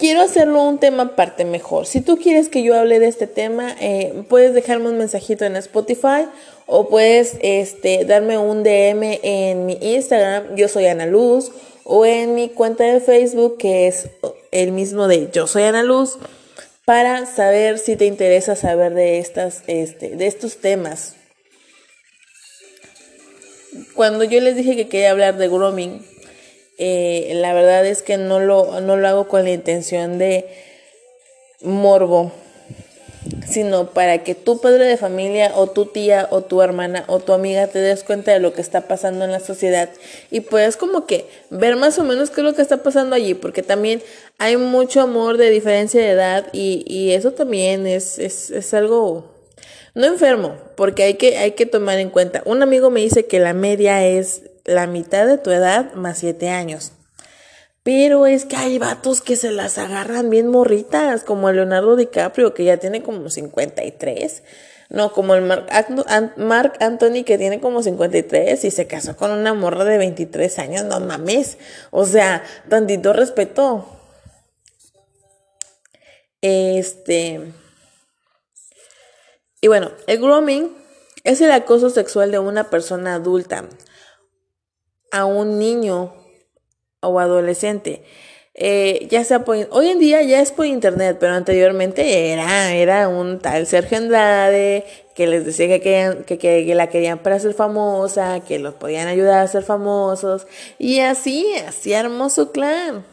quiero 0.00 0.22
hacerlo 0.22 0.62
un 0.62 0.78
tema 0.78 1.02
aparte 1.04 1.44
mejor. 1.44 1.86
Si 1.86 2.00
tú 2.00 2.16
quieres 2.16 2.48
que 2.48 2.62
yo 2.62 2.74
hable 2.74 2.98
de 2.98 3.06
este 3.06 3.26
tema, 3.26 3.76
eh, 3.80 4.24
puedes 4.28 4.54
dejarme 4.54 4.88
un 4.88 4.98
mensajito 4.98 5.44
en 5.44 5.54
Spotify 5.56 6.26
o 6.66 6.88
puedes 6.88 7.36
este, 7.42 8.04
darme 8.06 8.38
un 8.38 8.62
DM 8.62 9.20
en 9.22 9.66
mi 9.66 9.78
Instagram, 9.80 10.56
yo 10.56 10.68
soy 10.68 10.86
Ana 10.86 11.06
Luz, 11.06 11.52
o 11.84 12.06
en 12.06 12.34
mi 12.34 12.48
cuenta 12.48 12.84
de 12.84 13.00
Facebook, 13.00 13.58
que 13.58 13.88
es 13.88 14.08
el 14.52 14.72
mismo 14.72 15.06
de 15.06 15.28
Yo 15.32 15.46
soy 15.46 15.64
Ana 15.64 15.82
Luz, 15.82 16.18
para 16.84 17.26
saber 17.26 17.78
si 17.78 17.96
te 17.96 18.06
interesa 18.06 18.56
saber 18.56 18.94
de, 18.94 19.18
estas, 19.18 19.62
este, 19.66 20.16
de 20.16 20.26
estos 20.26 20.58
temas. 20.58 21.16
Cuando 23.94 24.24
yo 24.24 24.40
les 24.40 24.56
dije 24.56 24.76
que 24.76 24.88
quería 24.88 25.10
hablar 25.10 25.36
de 25.36 25.48
grooming, 25.48 26.04
eh, 26.82 27.32
la 27.34 27.52
verdad 27.52 27.84
es 27.84 28.02
que 28.02 28.16
no 28.16 28.40
lo, 28.40 28.80
no 28.80 28.96
lo 28.96 29.06
hago 29.06 29.28
con 29.28 29.44
la 29.44 29.50
intención 29.50 30.16
de 30.16 30.46
morbo, 31.62 32.32
sino 33.46 33.90
para 33.90 34.24
que 34.24 34.34
tu 34.34 34.62
padre 34.62 34.86
de 34.86 34.96
familia 34.96 35.52
o 35.54 35.66
tu 35.66 35.84
tía 35.84 36.26
o 36.30 36.40
tu 36.40 36.62
hermana 36.62 37.04
o 37.06 37.18
tu 37.18 37.34
amiga 37.34 37.66
te 37.66 37.80
des 37.80 38.02
cuenta 38.02 38.32
de 38.32 38.40
lo 38.40 38.54
que 38.54 38.62
está 38.62 38.88
pasando 38.88 39.26
en 39.26 39.32
la 39.32 39.40
sociedad 39.40 39.90
y 40.30 40.40
puedas 40.40 40.78
como 40.78 41.04
que 41.04 41.26
ver 41.50 41.76
más 41.76 41.98
o 41.98 42.04
menos 42.04 42.30
qué 42.30 42.40
es 42.40 42.44
lo 42.46 42.54
que 42.54 42.62
está 42.62 42.82
pasando 42.82 43.14
allí, 43.14 43.34
porque 43.34 43.62
también 43.62 44.02
hay 44.38 44.56
mucho 44.56 45.02
amor 45.02 45.36
de 45.36 45.50
diferencia 45.50 46.00
de 46.00 46.10
edad 46.10 46.46
y, 46.54 46.82
y 46.86 47.12
eso 47.12 47.32
también 47.32 47.86
es, 47.86 48.18
es, 48.18 48.50
es 48.50 48.72
algo 48.72 49.38
no 49.94 50.06
enfermo, 50.06 50.56
porque 50.76 51.02
hay 51.02 51.14
que, 51.14 51.36
hay 51.36 51.52
que 51.52 51.66
tomar 51.66 51.98
en 51.98 52.10
cuenta. 52.10 52.42
Un 52.46 52.62
amigo 52.62 52.90
me 52.90 53.00
dice 53.00 53.26
que 53.26 53.40
la 53.40 53.52
media 53.52 54.06
es 54.06 54.49
la 54.64 54.86
mitad 54.86 55.26
de 55.26 55.38
tu 55.38 55.50
edad 55.50 55.92
más 55.94 56.18
siete 56.18 56.50
años. 56.50 56.92
Pero 57.82 58.26
es 58.26 58.44
que 58.44 58.56
hay 58.56 58.78
vatos 58.78 59.22
que 59.22 59.36
se 59.36 59.50
las 59.52 59.78
agarran 59.78 60.28
bien 60.28 60.48
morritas, 60.48 61.24
como 61.24 61.48
el 61.48 61.56
Leonardo 61.56 61.96
DiCaprio, 61.96 62.52
que 62.52 62.64
ya 62.64 62.76
tiene 62.76 63.02
como 63.02 63.30
53. 63.30 64.42
No, 64.90 65.12
como 65.12 65.34
el 65.34 65.42
Mark, 65.42 65.66
Mark 66.36 66.74
Anthony, 66.80 67.24
que 67.24 67.38
tiene 67.38 67.60
como 67.60 67.82
53 67.82 68.64
y 68.64 68.70
se 68.70 68.86
casó 68.86 69.16
con 69.16 69.30
una 69.30 69.54
morra 69.54 69.84
de 69.84 69.98
23 69.98 70.58
años. 70.58 70.84
No 70.84 71.00
mames. 71.00 71.58
O 71.90 72.04
sea, 72.04 72.42
tantito 72.68 73.12
respeto. 73.12 73.86
Este. 76.42 77.52
Y 79.60 79.68
bueno, 79.68 79.90
el 80.06 80.18
grooming 80.18 80.76
es 81.24 81.40
el 81.40 81.52
acoso 81.52 81.88
sexual 81.90 82.30
de 82.30 82.40
una 82.40 82.68
persona 82.68 83.14
adulta 83.14 83.66
a 85.10 85.24
un 85.24 85.58
niño 85.58 86.12
o 87.00 87.20
adolescente. 87.20 88.04
Eh, 88.54 89.06
ya 89.10 89.24
sea 89.24 89.44
por, 89.44 89.56
hoy 89.70 89.88
en 89.88 89.98
día 90.00 90.22
ya 90.22 90.40
es 90.40 90.52
por 90.52 90.66
internet, 90.66 91.16
pero 91.20 91.34
anteriormente 91.34 92.32
era, 92.32 92.74
era 92.74 93.08
un 93.08 93.38
tal 93.38 93.66
Sergio 93.66 93.96
Andrade 93.96 94.84
que 95.14 95.26
les 95.26 95.44
decía 95.46 95.68
que, 95.68 95.80
querían, 95.80 96.24
que, 96.24 96.74
la 96.74 96.88
querían 96.88 97.18
para 97.18 97.38
ser 97.38 97.54
famosa, 97.54 98.40
que 98.40 98.58
los 98.58 98.74
podían 98.74 99.06
ayudar 99.06 99.42
a 99.42 99.48
ser 99.48 99.62
famosos, 99.62 100.46
y 100.78 101.00
así, 101.00 101.54
así 101.66 101.94
armó 101.94 102.30
su 102.30 102.52
clan. 102.52 103.04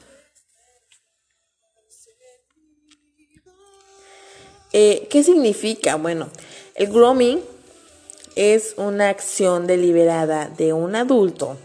Eh, 4.74 5.08
¿Qué 5.10 5.24
significa? 5.24 5.96
Bueno, 5.96 6.30
el 6.75 6.88
grooming 6.88 7.42
es 8.36 8.74
una 8.77 9.10
acción 9.10 9.68
deliberada 9.68 10.50
de 10.50 10.74
un 10.74 10.96
adulto 10.96 11.58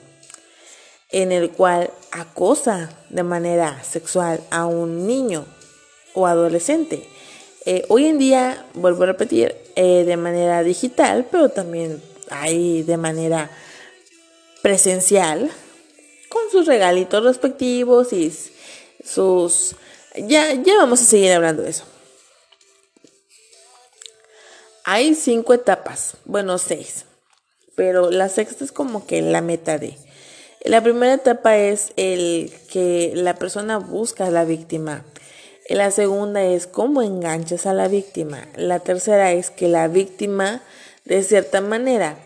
en 1.12 1.30
el 1.30 1.50
cual 1.50 1.90
acosa 2.10 2.90
de 3.10 3.22
manera 3.22 3.82
sexual 3.84 4.42
a 4.50 4.66
un 4.66 5.06
niño 5.06 5.44
o 6.14 6.26
adolescente. 6.26 7.08
Eh, 7.64 7.84
hoy 7.88 8.06
en 8.06 8.18
día, 8.18 8.66
vuelvo 8.74 9.04
a 9.04 9.06
repetir, 9.06 9.54
eh, 9.76 10.04
de 10.04 10.16
manera 10.16 10.62
digital, 10.62 11.26
pero 11.30 11.48
también 11.48 12.02
hay 12.30 12.82
de 12.82 12.96
manera 12.96 13.50
presencial, 14.62 15.50
con 16.28 16.50
sus 16.50 16.66
regalitos 16.66 17.22
respectivos 17.22 18.12
y 18.12 18.32
sus... 19.04 19.76
Ya, 20.16 20.54
ya 20.54 20.76
vamos 20.76 21.00
a 21.02 21.04
seguir 21.04 21.32
hablando 21.32 21.62
de 21.62 21.70
eso. 21.70 21.84
Hay 24.84 25.14
cinco 25.14 25.54
etapas, 25.54 26.14
bueno, 26.24 26.58
seis, 26.58 27.04
pero 27.76 28.10
la 28.10 28.28
sexta 28.28 28.64
es 28.64 28.72
como 28.72 29.06
que 29.06 29.22
la 29.22 29.40
meta 29.40 29.78
de... 29.78 29.96
La 30.64 30.80
primera 30.80 31.14
etapa 31.14 31.56
es 31.56 31.92
el 31.96 32.52
que 32.70 33.12
la 33.16 33.34
persona 33.34 33.78
busca 33.78 34.26
a 34.26 34.30
la 34.30 34.44
víctima. 34.44 35.04
La 35.68 35.90
segunda 35.90 36.44
es 36.44 36.68
cómo 36.68 37.02
enganchas 37.02 37.66
a 37.66 37.72
la 37.72 37.88
víctima. 37.88 38.46
La 38.56 38.78
tercera 38.78 39.32
es 39.32 39.50
que 39.50 39.66
la 39.66 39.88
víctima, 39.88 40.62
de 41.04 41.24
cierta 41.24 41.60
manera, 41.60 42.16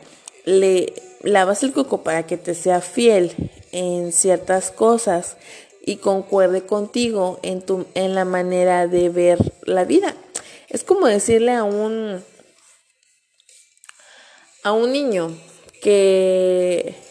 le 0.44 0.92
lavas 1.22 1.62
el 1.62 1.72
coco 1.72 2.02
para 2.02 2.26
que 2.26 2.36
te 2.36 2.54
sea 2.54 2.82
fiel 2.82 3.32
en 3.72 4.12
ciertas 4.12 4.70
cosas 4.70 5.38
y 5.84 5.96
concuerde 5.96 6.66
contigo 6.66 7.40
en, 7.42 7.62
tu, 7.62 7.86
en 7.94 8.14
la 8.14 8.26
manera 8.26 8.86
de 8.86 9.08
ver 9.08 9.38
la 9.62 9.84
vida. 9.84 10.14
Es 10.68 10.84
como 10.84 11.06
decirle 11.06 11.52
a 11.52 11.64
un, 11.64 12.22
a 14.62 14.72
un 14.72 14.92
niño 14.92 15.34
que 15.80 17.05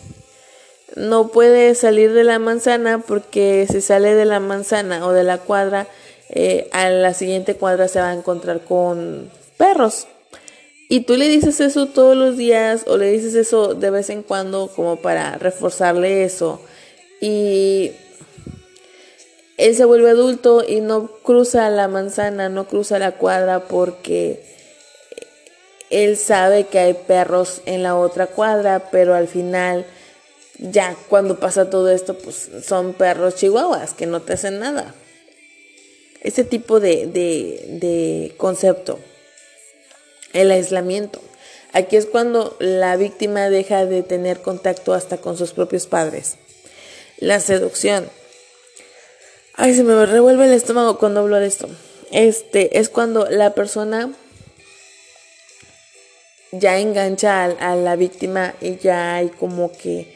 no 0.96 1.28
puede 1.28 1.76
salir 1.76 2.14
de 2.14 2.24
la 2.24 2.40
manzana 2.40 3.00
porque 3.00 3.68
si 3.70 3.82
sale 3.82 4.16
de 4.16 4.26
la 4.26 4.40
manzana 4.40 5.06
o 5.06 5.12
de 5.12 5.24
la 5.24 5.38
cuadra, 5.38 5.88
eh, 6.30 6.70
a 6.72 6.90
la 6.90 7.14
siguiente 7.14 7.56
cuadra 7.56 7.88
se 7.88 8.00
va 8.00 8.10
a 8.10 8.14
encontrar 8.14 8.62
con 8.62 9.30
perros. 9.58 10.08
Y 10.88 11.02
tú 11.02 11.18
le 11.18 11.28
dices 11.28 11.60
eso 11.62 11.88
todos 11.88 12.16
los 12.16 12.38
días 12.38 12.84
o 12.88 12.98
le 12.98 13.12
dices 13.12 13.36
eso 13.36 13.74
de 13.74 13.90
vez 13.90 14.10
en 14.10 14.24
cuando 14.24 14.68
como 14.68 14.98
para 14.98 15.38
reforzarle 15.38 16.24
eso. 16.24 16.62
Y 17.20 17.92
él 19.58 19.76
se 19.76 19.86
vuelve 19.86 20.12
adulto 20.12 20.64
y 20.68 20.82
no 20.82 21.08
cruza 21.24 21.70
la 21.70 21.88
manzana, 21.88 22.50
no 22.50 22.68
cruza 22.68 23.00
la 23.00 23.14
cuadra 23.14 23.62
porque 23.68 24.44
él 25.90 26.18
sabe 26.18 26.66
que 26.66 26.80
hay 26.80 26.94
perros 26.94 27.62
en 27.66 27.84
la 27.84 27.96
otra 27.96 28.28
cuadra, 28.28 28.90
pero 28.92 29.16
al 29.16 29.28
final 29.28 29.86
ya 30.60 30.96
cuando 31.10 31.40
pasa 31.40 31.70
todo 31.70 31.90
esto, 31.92 32.18
pues 32.18 32.50
son 32.66 32.94
perros 32.94 33.36
chihuahuas 33.36 33.94
que 33.94 34.06
no 34.06 34.22
te 34.22 34.34
hacen 34.34 34.60
nada. 34.60 34.94
Ese 36.22 36.44
tipo 36.44 36.80
de, 36.80 37.08
de, 37.08 38.34
concepto. 38.38 39.00
El 40.34 40.52
aislamiento. 40.52 41.22
Aquí 41.72 41.98
es 41.98 42.06
cuando 42.06 42.56
la 42.60 42.96
víctima 42.98 43.50
deja 43.50 43.86
de 43.86 44.02
tener 44.02 44.42
contacto 44.42 44.94
hasta 44.94 45.18
con 45.18 45.38
sus 45.38 45.52
propios 45.54 45.88
padres. 45.88 46.36
La 47.18 47.40
seducción. 47.40 48.10
Ay, 49.56 49.76
se 49.76 49.84
me 49.84 50.06
revuelve 50.06 50.46
el 50.46 50.54
estómago 50.54 50.98
cuando 50.98 51.22
hablo 51.22 51.38
de 51.40 51.48
esto. 51.48 51.70
Este 52.12 52.80
es 52.80 52.90
cuando 52.90 53.30
la 53.30 53.54
persona 53.54 54.12
ya 56.52 56.80
engancha 56.80 57.46
a 57.46 57.76
la 57.76 57.96
víctima 57.96 58.56
y 58.62 58.78
ya 58.78 59.16
hay 59.16 59.30
como 59.30 59.72
que 59.72 60.15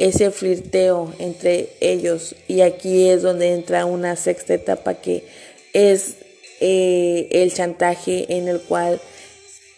ese 0.00 0.30
flirteo 0.30 1.12
entre 1.18 1.68
ellos. 1.80 2.34
Y 2.48 2.62
aquí 2.62 3.08
es 3.08 3.22
donde 3.22 3.52
entra 3.52 3.84
una 3.84 4.16
sexta 4.16 4.54
etapa 4.54 4.94
que 4.94 5.24
es 5.74 6.16
eh, 6.60 7.28
el 7.30 7.52
chantaje 7.52 8.34
en 8.36 8.48
el 8.48 8.60
cual 8.60 9.00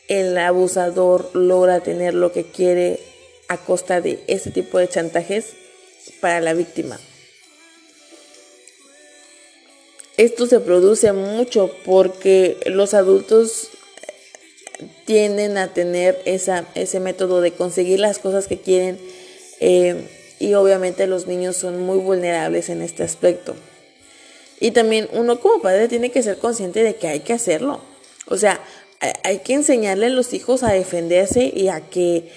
el 0.07 0.39
abusador 0.39 1.29
logra 1.35 1.81
tener 1.81 2.15
lo 2.15 2.33
que 2.33 2.45
quiere 2.45 3.01
a 3.49 3.59
costa 3.59 4.01
de 4.01 4.21
ese 4.29 4.53
tipo 4.53 4.79
de 4.79 4.89
chantajes 4.89 5.55
para 6.21 6.41
la 6.41 6.55
víctima. 6.55 7.01
Esto 10.17 10.47
se 10.47 10.61
produce 10.61 11.13
mucho 11.13 11.75
porque 11.85 12.59
los 12.67 12.95
adultos 12.95 13.71
tienden 15.05 15.59
a 15.59 15.75
tener 15.75 16.21
esa, 16.27 16.65
ese 16.77 17.01
método 17.01 17.41
de 17.41 17.53
conseguir 17.53 17.99
las 17.99 18.21
cosas 18.21 18.47
que 18.47 18.59
quieren 18.59 18.99
eh, 19.65 20.09
y 20.41 20.55
obviamente 20.55 21.07
los 21.07 21.29
niños 21.29 21.57
son 21.57 21.81
muy 21.81 21.99
vulnerables 21.99 22.69
en 22.69 22.83
este 22.83 23.05
aspecto. 23.05 23.55
Y 24.59 24.73
también 24.73 25.09
uno 25.13 25.39
como 25.39 25.63
padre 25.63 25.87
tiene 25.87 26.11
que 26.11 26.23
ser 26.23 26.39
consciente 26.39 26.83
de 26.83 26.97
que 26.97 27.07
hay 27.07 27.21
que 27.21 27.33
hacerlo. 27.33 27.81
O 28.27 28.37
sea, 28.37 28.61
hay 29.23 29.39
que 29.39 29.55
enseñarle 29.55 30.07
a 30.07 30.11
los 30.11 30.33
hijos 30.33 30.65
a 30.65 30.73
defenderse 30.73 31.45
y 31.55 31.69
a 31.69 31.81
que 31.81 32.31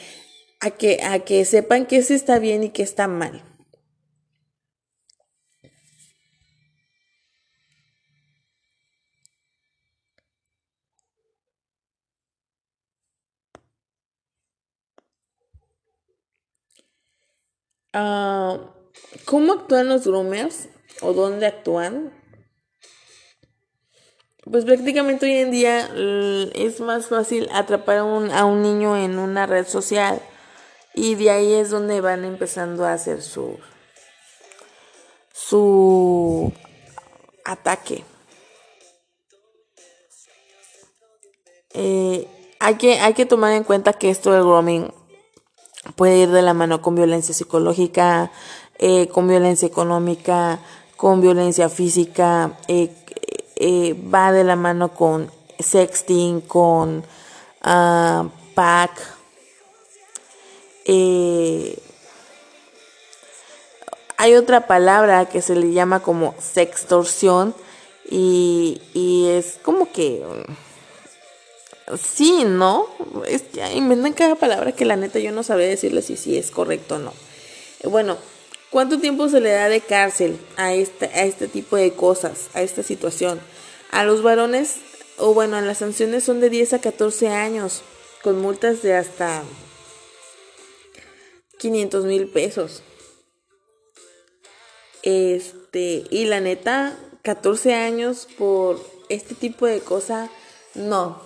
a 0.59 0.69
que, 0.69 0.99
a 1.03 1.19
que 1.19 1.45
sepan 1.45 1.87
qué 1.87 2.03
se 2.03 2.13
está 2.13 2.37
bien 2.37 2.63
y 2.63 2.69
qué 2.69 2.83
está 2.83 3.07
mal. 3.07 3.43
Ah, 17.97 18.59
¿Cómo 19.23 19.53
actúan 19.53 19.87
los 19.87 20.05
groomers? 20.05 20.67
¿O 20.99 21.13
dónde 21.13 21.45
actúan? 21.45 22.11
Pues 24.43 24.65
prácticamente 24.65 25.25
hoy 25.25 25.37
en 25.37 25.49
día 25.49 25.89
es 26.55 26.81
más 26.81 27.07
fácil 27.07 27.47
atrapar 27.53 27.99
a 27.99 28.03
un, 28.03 28.31
a 28.31 28.43
un 28.43 28.61
niño 28.61 28.97
en 28.97 29.17
una 29.17 29.45
red 29.45 29.65
social 29.65 30.21
y 30.93 31.15
de 31.15 31.29
ahí 31.29 31.53
es 31.53 31.69
donde 31.69 32.01
van 32.01 32.25
empezando 32.25 32.85
a 32.85 32.91
hacer 32.91 33.21
su 33.21 33.57
su 35.31 36.51
ataque. 37.45 38.03
Eh, 41.73 42.27
hay, 42.59 42.75
que, 42.75 42.99
hay 42.99 43.13
que 43.13 43.25
tomar 43.25 43.53
en 43.53 43.63
cuenta 43.63 43.93
que 43.93 44.09
esto 44.09 44.33
del 44.33 44.43
grooming 44.43 44.91
puede 45.95 46.17
ir 46.17 46.31
de 46.31 46.41
la 46.41 46.53
mano 46.53 46.81
con 46.81 46.95
violencia 46.95 47.33
psicológica, 47.33 48.31
eh, 48.77 49.07
con 49.07 49.27
violencia 49.27 49.67
económica, 49.67 50.59
con 50.97 51.21
violencia 51.21 51.69
física, 51.69 52.57
eh, 52.67 52.91
eh, 53.55 53.95
va 54.13 54.31
de 54.31 54.43
la 54.43 54.55
mano 54.55 54.89
con 54.89 55.31
sexting, 55.59 56.41
con 56.41 57.03
uh, 57.63 58.29
pack. 58.53 59.15
hay 64.17 64.35
otra 64.35 64.67
palabra 64.67 65.25
que 65.25 65.41
se 65.41 65.55
le 65.55 65.71
llama 65.71 66.01
como 66.01 66.35
sextorsión 66.39 67.55
y, 68.09 68.81
y 68.93 69.27
es 69.27 69.59
como 69.63 69.91
que 69.91 70.23
sí, 72.01 72.43
¿no? 72.45 72.87
Es, 73.27 73.51
ya 73.51 73.71
inventan 73.71 74.13
cada 74.13 74.35
palabra 74.35 74.71
que 74.71 74.85
la 74.85 74.95
neta 74.95 75.19
yo 75.19 75.31
no 75.31 75.43
sabría 75.43 75.67
decirle 75.67 76.01
si 76.01 76.37
es 76.37 76.51
correcto 76.51 76.95
o 76.95 76.99
no. 76.99 77.13
Bueno, 77.83 78.17
¿cuánto 78.71 78.99
tiempo 78.99 79.29
se 79.29 79.39
le 79.39 79.51
da 79.51 79.69
de 79.69 79.81
cárcel 79.81 80.39
a 80.57 80.73
este, 80.73 81.05
a 81.05 81.23
este 81.23 81.47
tipo 81.47 81.75
de 81.75 81.93
cosas, 81.93 82.49
a 82.53 82.61
esta 82.61 82.83
situación? 82.83 83.39
A 83.91 84.03
los 84.03 84.23
varones, 84.23 84.77
o 85.17 85.33
bueno, 85.33 85.59
las 85.61 85.77
sanciones 85.79 86.23
son 86.23 86.39
de 86.39 86.49
10 86.49 86.73
a 86.73 86.81
14 86.81 87.29
años, 87.29 87.81
con 88.23 88.41
multas 88.41 88.81
de 88.81 88.95
hasta 88.95 89.43
500 91.59 92.05
mil 92.05 92.27
pesos. 92.27 92.81
Este, 95.03 96.05
y 96.09 96.25
la 96.25 96.39
neta, 96.39 96.97
14 97.21 97.75
años 97.75 98.27
por 98.37 98.83
este 99.09 99.35
tipo 99.35 99.67
de 99.67 99.79
cosa, 99.81 100.31
no, 100.73 101.21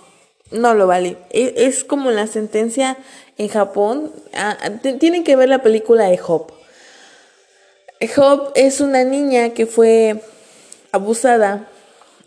no 0.50 0.74
lo 0.74 0.86
vale. 0.86 1.16
E, 1.30 1.54
es, 1.56 1.84
como 1.84 2.10
la 2.10 2.26
sentencia 2.26 2.96
en 3.38 3.48
Japón. 3.48 4.12
Ah, 4.34 4.56
tienen 4.98 5.24
que 5.24 5.36
ver 5.36 5.48
la 5.48 5.62
película 5.62 6.06
de 6.06 6.18
Job. 6.18 6.52
Job 8.14 8.52
es 8.54 8.80
una 8.80 9.04
niña 9.04 9.50
que 9.50 9.66
fue 9.66 10.22
abusada 10.92 11.68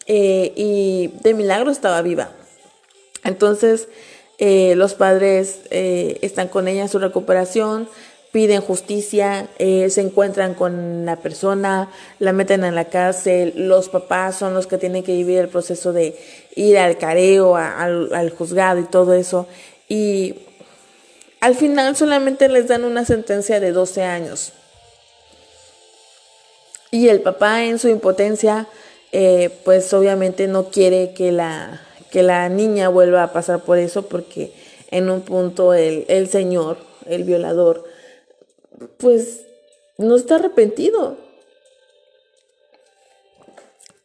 eh, 0.06 0.54
y 0.56 1.08
de 1.24 1.34
milagro 1.34 1.72
estaba 1.72 2.02
viva. 2.02 2.32
Entonces 3.24 3.88
eh, 4.38 4.76
los 4.76 4.94
padres 4.94 5.62
eh, 5.70 6.20
están 6.22 6.48
con 6.48 6.68
ella 6.68 6.82
en 6.84 6.90
su 6.90 7.00
recuperación, 7.00 7.88
piden 8.34 8.62
justicia, 8.62 9.48
se 9.60 10.02
encuentran 10.02 10.56
con 10.56 11.06
la 11.06 11.18
persona, 11.18 11.92
la 12.18 12.34
meten 12.34 12.64
en 12.64 12.74
la 12.74 12.86
cárcel, 12.86 13.54
los 13.56 13.90
papás 13.90 14.38
son 14.38 14.56
los 14.56 14.66
que 14.66 14.80
tienen 14.80 15.04
que 15.04 15.12
vivir 15.12 15.38
el 15.38 15.50
proceso 15.50 15.94
de 15.94 16.18
ir 16.56 16.80
al 16.80 16.98
careo, 16.98 17.56
al, 17.56 18.34
juzgado 18.36 18.80
y 18.80 18.86
todo 18.86 19.14
eso. 19.14 19.48
Y 19.88 20.34
al 21.42 21.54
final 21.54 21.96
solamente 21.96 22.50
les 22.50 22.68
dan 22.68 22.86
una 22.86 23.06
sentencia 23.06 23.60
de 23.60 23.72
12 23.72 24.02
años. 24.02 24.54
Y 26.90 27.10
el 27.10 27.22
papá 27.22 27.66
en 27.66 27.78
su 27.78 27.88
impotencia, 27.88 28.68
eh, 29.12 29.52
pues 29.64 29.94
obviamente 29.94 30.48
no 30.48 30.70
quiere 30.70 31.14
que 31.14 31.32
la, 31.32 31.84
que 32.10 32.24
la 32.24 32.50
niña 32.50 32.90
vuelva 32.90 33.22
a 33.22 33.32
pasar 33.32 33.62
por 33.62 33.78
eso 33.78 34.08
porque 34.08 34.52
en 34.90 35.12
un 35.12 35.22
punto 35.22 35.76
el, 35.76 36.06
el 36.08 36.30
señor, 36.30 36.78
el 37.06 37.26
violador, 37.26 37.93
pues 38.98 39.46
no 39.98 40.16
está 40.16 40.36
arrepentido. 40.36 41.18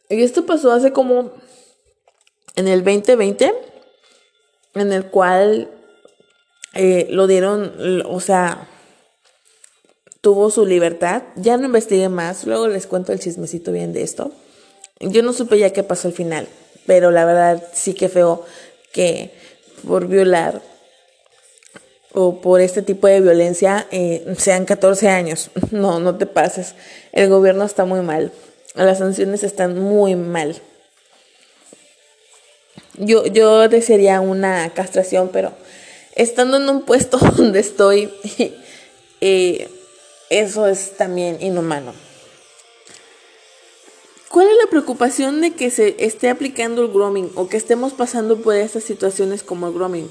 Y 0.09 0.23
esto 0.23 0.45
pasó 0.45 0.71
hace 0.71 0.91
como 0.91 1.31
en 2.55 2.67
el 2.67 2.83
2020, 2.83 3.53
en 4.75 4.91
el 4.91 5.05
cual 5.05 5.69
eh, 6.73 7.07
lo 7.11 7.27
dieron, 7.27 8.03
o 8.05 8.19
sea, 8.19 8.67
tuvo 10.21 10.49
su 10.49 10.65
libertad. 10.65 11.23
Ya 11.35 11.57
no 11.57 11.65
investigué 11.65 12.09
más, 12.09 12.45
luego 12.45 12.67
les 12.67 12.87
cuento 12.87 13.13
el 13.13 13.19
chismecito 13.19 13.71
bien 13.71 13.93
de 13.93 14.01
esto. 14.01 14.31
Yo 14.99 15.21
no 15.23 15.31
supe 15.31 15.59
ya 15.59 15.71
qué 15.71 15.83
pasó 15.83 16.07
al 16.07 16.13
final, 16.13 16.47
pero 16.85 17.11
la 17.11 17.25
verdad 17.25 17.63
sí 17.73 17.93
que 17.93 18.09
feo 18.09 18.43
que 18.91 19.31
por 19.87 20.07
violar 20.07 20.61
o 22.13 22.41
por 22.41 22.61
este 22.61 22.81
tipo 22.81 23.07
de 23.07 23.21
violencia 23.21 23.87
eh, 23.91 24.33
sean 24.37 24.65
14 24.65 25.09
años. 25.09 25.51
No, 25.71 25.99
no 25.99 26.17
te 26.17 26.25
pases. 26.25 26.73
El 27.11 27.29
gobierno 27.29 27.63
está 27.63 27.85
muy 27.85 28.01
mal. 28.01 28.31
Las 28.73 28.97
sanciones 28.97 29.43
están 29.43 29.77
muy 29.77 30.15
mal. 30.15 30.59
Yo, 32.97 33.25
yo 33.27 33.69
desearía 33.69 34.19
una 34.19 34.73
castración, 34.73 35.29
pero 35.31 35.53
estando 36.15 36.57
en 36.57 36.67
un 36.67 36.81
puesto 36.81 37.17
donde 37.37 37.59
estoy, 37.59 38.11
eh, 39.21 39.69
eso 40.29 40.67
es 40.67 40.97
también 40.97 41.37
inhumano. 41.41 41.93
¿Cuál 44.29 44.47
es 44.47 44.57
la 44.63 44.69
preocupación 44.69 45.41
de 45.41 45.51
que 45.51 45.71
se 45.71 45.95
esté 46.05 46.29
aplicando 46.29 46.83
el 46.83 46.89
grooming 46.89 47.31
o 47.35 47.47
que 47.47 47.57
estemos 47.57 47.93
pasando 47.93 48.39
por 48.41 48.55
estas 48.55 48.83
situaciones 48.83 49.41
como 49.41 49.67
el 49.67 49.73
grooming? 49.73 50.09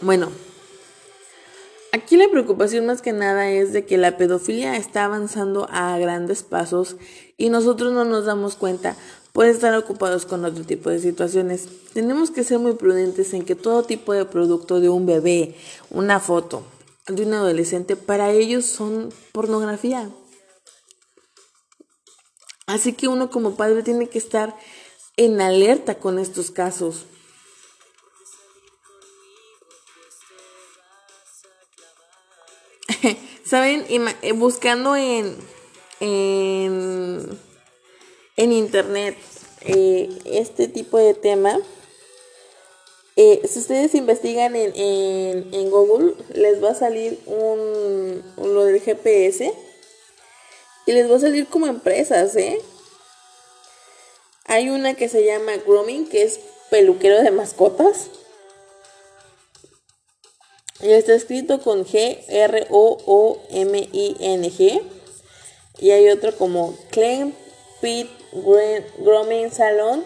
Bueno, 0.00 0.30
aquí 1.92 2.16
la 2.16 2.28
preocupación 2.28 2.86
más 2.86 3.02
que 3.02 3.12
nada 3.12 3.50
es 3.50 3.72
de 3.72 3.86
que 3.86 3.96
la 3.96 4.16
pedofilia 4.16 4.76
está 4.76 5.04
avanzando 5.04 5.68
a 5.70 5.96
grandes 5.98 6.42
pasos 6.42 6.96
y 7.36 7.48
nosotros 7.48 7.92
no 7.92 8.04
nos 8.04 8.26
damos 8.26 8.56
cuenta 8.56 8.96
pueden 9.36 9.54
estar 9.54 9.74
ocupados 9.74 10.24
con 10.24 10.46
otro 10.46 10.64
tipo 10.64 10.88
de 10.88 10.98
situaciones. 10.98 11.68
Tenemos 11.92 12.30
que 12.30 12.42
ser 12.42 12.58
muy 12.58 12.72
prudentes 12.72 13.34
en 13.34 13.44
que 13.44 13.54
todo 13.54 13.82
tipo 13.82 14.14
de 14.14 14.24
producto 14.24 14.80
de 14.80 14.88
un 14.88 15.04
bebé, 15.04 15.54
una 15.90 16.20
foto 16.20 16.62
de 17.06 17.26
un 17.26 17.34
adolescente, 17.34 17.96
para 17.96 18.30
ellos 18.30 18.64
son 18.64 19.12
pornografía. 19.32 20.08
Así 22.66 22.94
que 22.94 23.08
uno 23.08 23.30
como 23.30 23.56
padre 23.56 23.82
tiene 23.82 24.08
que 24.08 24.16
estar 24.16 24.56
en 25.18 25.38
alerta 25.42 25.96
con 25.96 26.18
estos 26.18 26.50
casos. 26.50 27.04
¿Saben? 33.48 33.84
Eh, 33.88 34.32
buscando 34.32 34.96
en, 34.96 35.36
en 36.00 37.38
en 38.36 38.52
internet 38.52 39.16
eh, 39.62 40.08
este 40.26 40.68
tipo 40.68 40.98
de 40.98 41.14
tema, 41.14 41.58
eh, 43.16 43.40
si 43.48 43.60
ustedes 43.60 43.94
investigan 43.94 44.54
en, 44.54 44.72
en, 44.74 45.70
Google, 45.70 46.14
les 46.34 46.62
va 46.62 46.70
a 46.70 46.74
salir 46.74 47.18
un, 47.24 48.22
lo 48.36 48.64
del 48.64 48.80
GPS 48.80 49.52
y 50.84 50.92
les 50.92 51.10
va 51.10 51.16
a 51.16 51.20
salir 51.20 51.46
como 51.46 51.66
empresas, 51.66 52.36
¿eh? 52.36 52.60
Hay 54.44 54.68
una 54.68 54.94
que 54.94 55.08
se 55.08 55.24
llama 55.24 55.56
Grooming, 55.56 56.08
que 56.08 56.22
es 56.22 56.38
peluquero 56.70 57.20
de 57.22 57.30
mascotas. 57.30 58.10
Y 60.80 60.90
está 60.90 61.14
escrito 61.14 61.60
con 61.60 61.86
G, 61.86 62.22
R, 62.28 62.66
O, 62.70 62.98
O, 63.06 63.38
M, 63.50 63.88
I, 63.92 64.16
N, 64.20 64.50
G. 64.50 64.82
Y 65.78 65.90
hay 65.90 66.08
otro 66.08 66.36
como 66.36 66.76
Clean 66.90 67.34
Pit 67.80 68.08
Grooming 68.98 69.50
Salon 69.50 70.04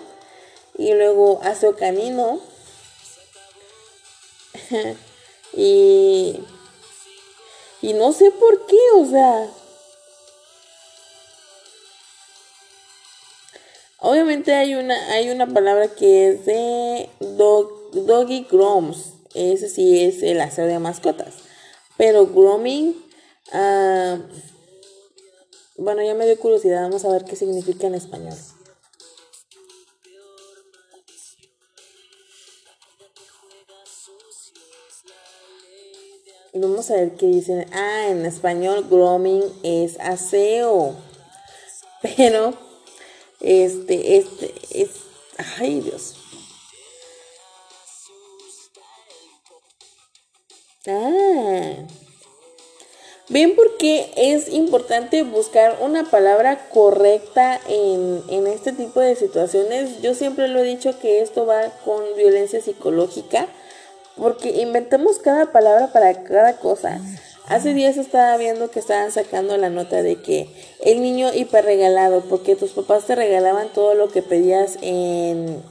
y 0.78 0.92
luego 0.94 1.40
Aseo 1.42 1.76
Canino. 1.76 2.40
y, 5.54 6.40
y 7.82 7.92
no 7.94 8.12
sé 8.12 8.30
por 8.30 8.66
qué, 8.66 8.78
o 8.96 9.06
sea. 9.06 9.50
Obviamente 13.98 14.54
hay 14.54 14.74
una, 14.74 14.94
hay 15.12 15.30
una 15.30 15.46
palabra 15.46 15.88
que 15.88 16.30
es 16.30 16.46
de 16.46 17.10
dog, 17.20 17.90
Doggy 17.92 18.46
Groms. 18.50 19.19
Ese 19.40 19.68
sí 19.68 20.04
es 20.04 20.22
el 20.22 20.40
aseo 20.40 20.66
de 20.66 20.78
mascotas. 20.78 21.34
Pero 21.96 22.26
grooming, 22.26 22.94
ah, 23.52 24.18
bueno, 25.76 26.02
ya 26.02 26.14
me 26.14 26.26
dio 26.26 26.38
curiosidad, 26.38 26.82
vamos 26.82 27.04
a 27.04 27.12
ver 27.12 27.24
qué 27.24 27.36
significa 27.36 27.86
en 27.86 27.94
español. 27.94 28.36
Vamos 36.52 36.90
a 36.90 36.94
ver 36.94 37.12
qué 37.12 37.26
dicen. 37.26 37.66
Ah, 37.72 38.08
en 38.08 38.26
español 38.26 38.86
grooming 38.90 39.44
es 39.62 40.00
aseo. 40.00 40.96
Pero, 42.02 42.54
este, 43.40 44.18
este, 44.18 44.54
es, 44.70 44.90
ay 45.58 45.80
Dios. 45.80 46.19
Ah. 50.86 51.74
¿Ven 53.28 53.54
por 53.54 53.76
qué 53.76 54.10
es 54.16 54.48
importante 54.48 55.22
buscar 55.22 55.78
una 55.82 56.10
palabra 56.10 56.68
correcta 56.70 57.60
en, 57.68 58.22
en, 58.28 58.46
este 58.46 58.72
tipo 58.72 58.98
de 58.98 59.14
situaciones? 59.14 60.02
Yo 60.02 60.14
siempre 60.14 60.48
lo 60.48 60.58
he 60.60 60.64
dicho 60.64 60.98
que 60.98 61.20
esto 61.20 61.46
va 61.46 61.70
con 61.84 62.02
violencia 62.16 62.60
psicológica 62.60 63.46
porque 64.16 64.62
inventamos 64.62 65.18
cada 65.18 65.52
palabra 65.52 65.92
para 65.92 66.24
cada 66.24 66.56
cosa. 66.56 67.00
Hace 67.46 67.74
días 67.74 67.96
estaba 67.96 68.36
viendo 68.36 68.70
que 68.70 68.78
estaban 68.78 69.12
sacando 69.12 69.56
la 69.56 69.70
nota 69.70 70.02
de 70.02 70.22
que 70.22 70.48
el 70.84 71.02
niño 71.02 71.32
hiperregalado, 71.34 72.22
porque 72.22 72.56
tus 72.56 72.70
papás 72.70 73.06
te 73.06 73.14
regalaban 73.14 73.72
todo 73.72 73.94
lo 73.94 74.08
que 74.08 74.22
pedías 74.22 74.78
en, 74.82 75.62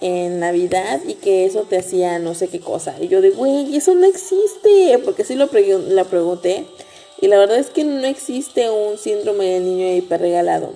en 0.00 0.40
Navidad 0.40 1.00
y 1.06 1.14
que 1.14 1.44
eso 1.44 1.62
te 1.62 1.78
hacía 1.78 2.18
no 2.18 2.34
sé 2.34 2.48
qué 2.48 2.60
cosa. 2.60 2.94
Y 3.00 3.08
yo 3.08 3.20
digo, 3.20 3.36
güey, 3.36 3.76
eso 3.76 3.94
no 3.94 4.06
existe, 4.06 4.98
porque 5.04 5.24
sí 5.24 5.34
lo 5.34 5.48
la 5.88 6.04
pregunté. 6.04 6.66
Y 7.20 7.26
la 7.26 7.38
verdad 7.38 7.58
es 7.58 7.70
que 7.70 7.84
no 7.84 8.06
existe 8.06 8.70
un 8.70 8.96
síndrome 8.96 9.46
del 9.46 9.64
niño 9.64 9.92
hiperregalado. 9.96 10.72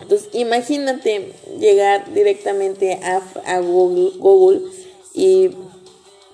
Entonces, 0.00 0.28
imagínate 0.32 1.32
llegar 1.58 2.12
directamente 2.14 3.00
a, 3.02 3.60
Google, 3.60 4.60
y, 5.12 5.50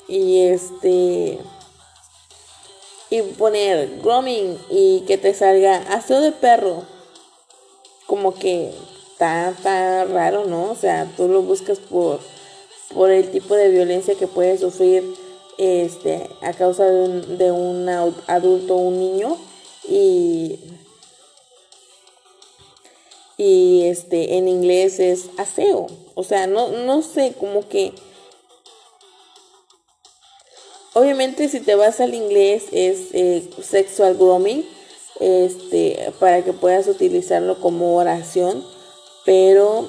y 0.07 0.41
este 0.43 1.39
y 3.11 3.23
poner 3.23 4.01
grooming 4.03 4.59
y 4.71 5.05
que 5.07 5.19
te 5.19 5.35
salga 5.35 5.77
aseo 5.95 6.21
de 6.21 6.33
perro. 6.33 6.85
Como 8.07 8.35
que 8.35 8.75
está, 9.15 9.55
tan 9.63 10.13
raro, 10.13 10.45
¿no? 10.45 10.73
O 10.73 10.77
sea, 10.77 11.11
tú 11.17 11.29
lo 11.29 11.43
buscas 11.43 11.79
por, 11.79 12.21
por 12.93 13.11
el 13.11 13.31
tipo 13.31 13.55
de 13.55 13.71
violencia 13.71 14.15
que 14.15 14.27
puede 14.27 14.59
sufrir 14.59 15.05
este, 15.57 16.29
a 16.43 16.53
causa 16.53 16.85
de 16.85 17.09
un, 17.09 17.39
de 17.39 17.51
un 17.51 17.89
adulto 18.27 18.77
o 18.77 18.89
un 18.89 18.99
niño. 18.99 19.39
Y 19.89 20.59
y 23.37 23.85
este 23.85 24.37
en 24.37 24.49
inglés 24.49 25.01
es 25.01 25.27
aseo. 25.39 25.87
O 26.15 26.23
sea, 26.23 26.47
no, 26.47 26.69
no 26.69 27.03
sé, 27.03 27.35
como 27.39 27.69
que 27.69 27.93
obviamente 30.93 31.49
si 31.49 31.61
te 31.61 31.75
vas 31.75 32.01
al 32.01 32.15
inglés 32.15 32.65
es 32.73 33.09
eh, 33.13 33.49
sexual 33.63 34.15
grooming, 34.15 34.65
este, 35.21 36.13
para 36.19 36.45
que 36.45 36.53
puedas 36.53 36.87
utilizarlo 36.87 37.61
como 37.61 37.97
oración, 37.97 38.65
pero 39.25 39.89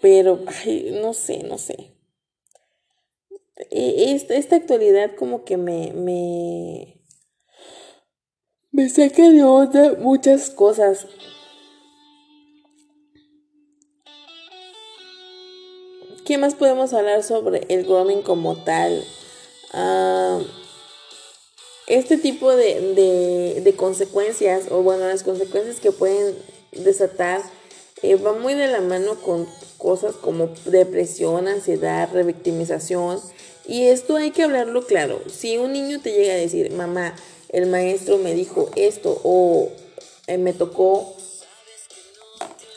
pero 0.00 0.38
ay, 0.64 0.98
no 1.00 1.14
sé, 1.14 1.42
no 1.44 1.56
sé. 1.56 1.94
E, 3.70 4.12
esta, 4.12 4.34
esta 4.34 4.56
actualidad 4.56 5.14
como 5.16 5.44
que 5.44 5.56
me, 5.56 5.92
me 5.92 7.00
me 8.70 8.88
saca 8.88 9.30
de 9.30 9.42
onda 9.42 9.94
muchas 9.98 10.50
cosas. 10.50 11.06
¿Qué 16.26 16.38
más 16.38 16.54
podemos 16.54 16.92
hablar 16.92 17.22
sobre 17.22 17.66
el 17.68 17.84
grooming 17.84 18.22
como 18.22 18.56
tal? 18.56 19.04
Ah, 19.72 20.40
este 21.86 22.16
tipo 22.16 22.54
de, 22.54 23.60
de, 23.62 23.74
consecuencias, 23.76 24.64
o 24.70 24.82
bueno, 24.82 25.06
las 25.06 25.22
consecuencias 25.22 25.80
que 25.80 25.92
pueden 25.92 26.34
desatar, 26.72 27.42
eh, 28.02 28.16
va 28.16 28.32
muy 28.32 28.54
de 28.54 28.68
la 28.68 28.80
mano 28.80 29.20
con 29.20 29.46
cosas 29.78 30.14
como 30.14 30.48
depresión, 30.64 31.46
ansiedad, 31.46 32.08
revictimización. 32.12 33.20
Y 33.66 33.84
esto 33.84 34.16
hay 34.16 34.30
que 34.30 34.42
hablarlo 34.42 34.86
claro. 34.86 35.20
Si 35.30 35.56
un 35.58 35.72
niño 35.72 36.00
te 36.00 36.12
llega 36.12 36.34
a 36.34 36.36
decir, 36.36 36.72
mamá, 36.72 37.14
el 37.48 37.66
maestro 37.66 38.18
me 38.18 38.34
dijo 38.34 38.70
esto 38.76 39.20
o 39.22 39.70
eh, 40.26 40.38
me 40.38 40.52
tocó 40.52 41.14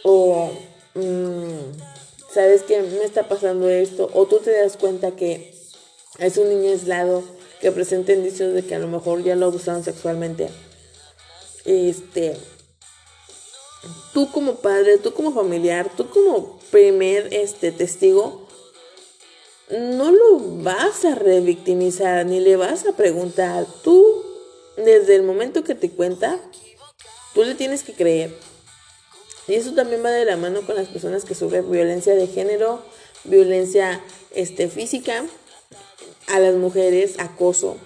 o 0.04 0.52
mm, 0.94 2.34
sabes 2.34 2.64
que 2.64 2.80
me 2.82 3.04
está 3.04 3.28
pasando 3.28 3.70
esto 3.70 4.10
o 4.14 4.26
tú 4.28 4.40
te 4.40 4.52
das 4.52 4.78
cuenta 4.78 5.16
que 5.16 5.54
es 6.20 6.38
un 6.38 6.50
niño 6.50 6.70
aislado 6.70 7.24
que 7.62 7.72
presenta 7.72 8.14
indicios 8.14 8.54
de 8.54 8.64
que 8.64 8.76
a 8.76 8.80
lo 8.80 8.88
mejor 8.88 9.24
ya 9.24 9.36
lo 9.36 9.48
abusaron 9.48 9.84
sexualmente. 9.84 10.50
Este 11.66 12.38
tú 14.14 14.32
como 14.32 14.56
padre 14.56 14.98
tú 14.98 15.14
como 15.14 15.32
familiar 15.32 15.90
tú 15.96 16.10
como 16.10 16.60
primer 16.72 17.34
este 17.34 17.72
testigo 17.72 18.48
no 19.70 20.12
lo 20.12 20.40
vas 20.64 21.06
a 21.06 21.16
revictimizar 21.16 22.26
ni 22.26 22.40
le 22.40 22.56
vas 22.56 22.86
a 22.86 22.94
preguntar. 22.94 23.66
Tú 23.84 24.24
desde 24.78 25.16
el 25.16 25.24
momento 25.24 25.64
que 25.64 25.76
te 25.76 25.90
cuenta, 25.90 26.40
tú 27.34 27.44
le 27.44 27.56
tienes 27.56 27.84
que 27.84 27.94
creer. 27.94 28.34
Y 29.48 29.56
eso 29.56 29.74
también 29.74 30.04
va 30.04 30.12
de 30.12 30.26
la 30.26 30.38
mano 30.38 30.62
con 30.66 30.76
las 30.76 30.88
personas 30.88 31.26
que 31.26 31.36
sufren 31.36 31.70
violencia 31.70 32.16
de 32.16 32.28
género, 32.28 32.82
violencia 33.24 34.02
este, 34.32 34.68
física, 34.68 35.26
a 36.28 36.40
las 36.40 36.56
mujeres, 36.56 37.16
acoso. 37.20 37.78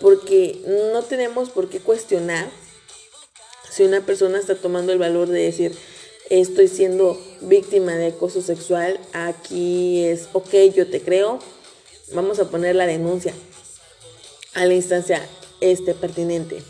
Porque 0.00 0.60
no 0.92 1.02
tenemos 1.02 1.50
por 1.50 1.68
qué 1.68 1.78
cuestionar 1.78 2.50
si 3.70 3.84
una 3.84 4.04
persona 4.04 4.38
está 4.38 4.54
tomando 4.54 4.92
el 4.92 4.98
valor 4.98 5.28
de 5.28 5.42
decir, 5.42 5.74
estoy 6.28 6.68
siendo 6.68 7.18
víctima 7.40 7.94
de 7.94 8.08
acoso 8.08 8.42
sexual, 8.42 9.00
aquí 9.12 10.04
es, 10.04 10.28
ok, 10.32 10.54
yo 10.74 10.90
te 10.90 11.00
creo, 11.00 11.38
vamos 12.14 12.38
a 12.38 12.50
poner 12.50 12.76
la 12.76 12.86
denuncia 12.86 13.32
a 14.54 14.66
la 14.66 14.74
instancia 14.74 15.26
este 15.60 15.94
pertinente. 15.94 16.62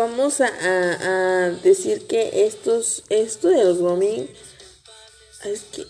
Vamos 0.00 0.40
a, 0.40 1.50
decir 1.62 2.06
que 2.06 2.46
estos, 2.46 3.04
esto 3.08 3.48
de 3.48 3.64
los 3.64 3.78
grooming, 3.78 4.28
es 5.44 5.62
que 5.72 5.86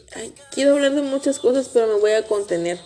quiero 0.53 0.73
hablar 0.73 0.95
de 0.95 1.03
muchas 1.03 1.39
cosas, 1.39 1.71
pero 1.73 1.87
me 1.87 1.95
voy 1.95 2.13
a 2.13 2.27
contener. 2.27 2.79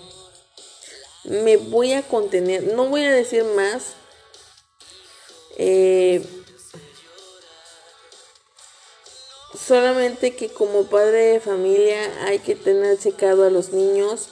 Me 1.24 1.56
voy 1.56 1.94
a 1.94 2.02
contener, 2.02 2.74
no 2.74 2.88
voy 2.88 3.04
a 3.04 3.12
decir 3.12 3.44
más 3.44 3.94
eh, 5.56 6.22
solamente 9.56 10.36
que 10.36 10.50
como 10.50 10.84
padre 10.84 11.32
de 11.32 11.40
familia 11.40 12.26
hay 12.26 12.40
que 12.40 12.54
tener 12.54 12.98
checado 12.98 13.44
a 13.44 13.50
los 13.50 13.70
niños 13.70 14.28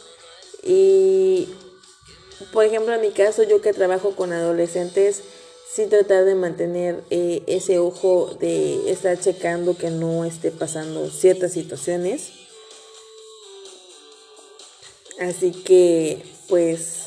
y 0.63 1.49
por 2.53 2.65
ejemplo 2.65 2.93
en 2.95 3.01
mi 3.01 3.13
caso 3.13 3.43
yo 3.45 3.63
que 3.63 3.73
trabajo 3.73 4.15
con 4.15 4.33
adolescentes 4.33 5.23
sí 5.75 5.87
tratar 5.87 6.25
de 6.25 6.35
mantener 6.35 7.03
eh, 7.11 7.43
ese 7.47 7.79
ojo 7.79 8.37
de 8.41 8.91
estar 8.91 9.19
checando 9.19 9.77
que 9.77 9.91
no 9.91 10.25
esté 10.25 10.51
pasando 10.51 11.11
ciertas 11.11 11.53
situaciones 11.53 12.33
así 15.19 15.53
que 15.53 16.23
pues 16.49 17.03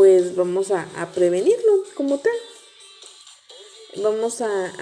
pues 0.00 0.34
vamos 0.34 0.70
a, 0.70 0.86
prevenirlo 1.14 1.84
como 1.94 2.18
tal. 2.18 2.32
Vamos 3.96 4.40
a, 4.40 4.72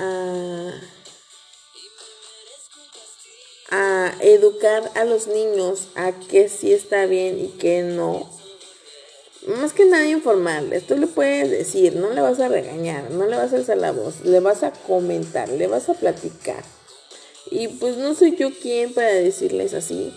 a, 3.71 4.15
educar 4.21 4.93
a 4.95 5.05
los 5.05 5.27
niños 5.27 5.89
a 5.97 6.13
que 6.13 6.49
sí 6.49 6.73
está 6.73 7.07
bien 7.07 7.45
y 7.45 7.49
que 7.49 7.83
no. 7.83 8.31
Más 9.47 9.73
que 9.73 9.85
nada 9.87 10.05
informarles, 10.05 10.87
tú 10.87 10.97
le 10.97 11.07
puedes 11.07 11.51
decir, 11.51 11.95
no 11.97 12.11
le 12.11 12.21
vas 12.21 12.41
a 12.41 12.49
regañar, 12.49 13.11
no 13.13 13.27
le 13.27 13.37
vas 13.37 13.53
a 13.53 13.57
alzar 13.57 13.79
la 13.79 13.93
voz, 13.93 14.23
le 14.25 14.41
vas 14.41 14.63
a 14.63 14.73
comentar, 14.73 15.49
le 15.49 15.69
vas 15.69 15.89
a 15.89 15.95
platicar. 15.95 16.65
Y 17.51 17.69
pues 17.69 17.97
no 17.97 18.15
soy 18.15 18.37
yo 18.37 18.51
quien 18.53 18.93
para 18.93 19.09
decirles 19.09 19.75
así, 19.75 20.13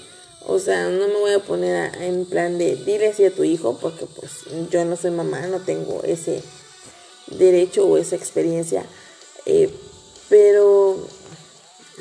O 0.48 0.58
sea, 0.60 0.90
no 0.90 1.08
me 1.08 1.14
voy 1.14 1.34
a 1.34 1.40
poner 1.40 1.96
en 2.02 2.26
plan 2.26 2.58
de 2.58 2.76
dile 2.76 3.10
así 3.10 3.24
a 3.24 3.32
tu 3.34 3.44
hijo 3.44 3.78
porque 3.80 4.08
pues 4.08 4.32
yo 4.72 4.84
no 4.86 4.98
soy 4.98 5.12
mamá, 5.12 5.46
no 5.48 5.60
tengo 5.62 6.02
ese 6.04 6.42
derecho 7.28 7.86
o 7.86 7.98
esa 7.98 8.16
experiencia. 8.16 8.84
Eh, 9.46 9.70
pero 10.30 10.98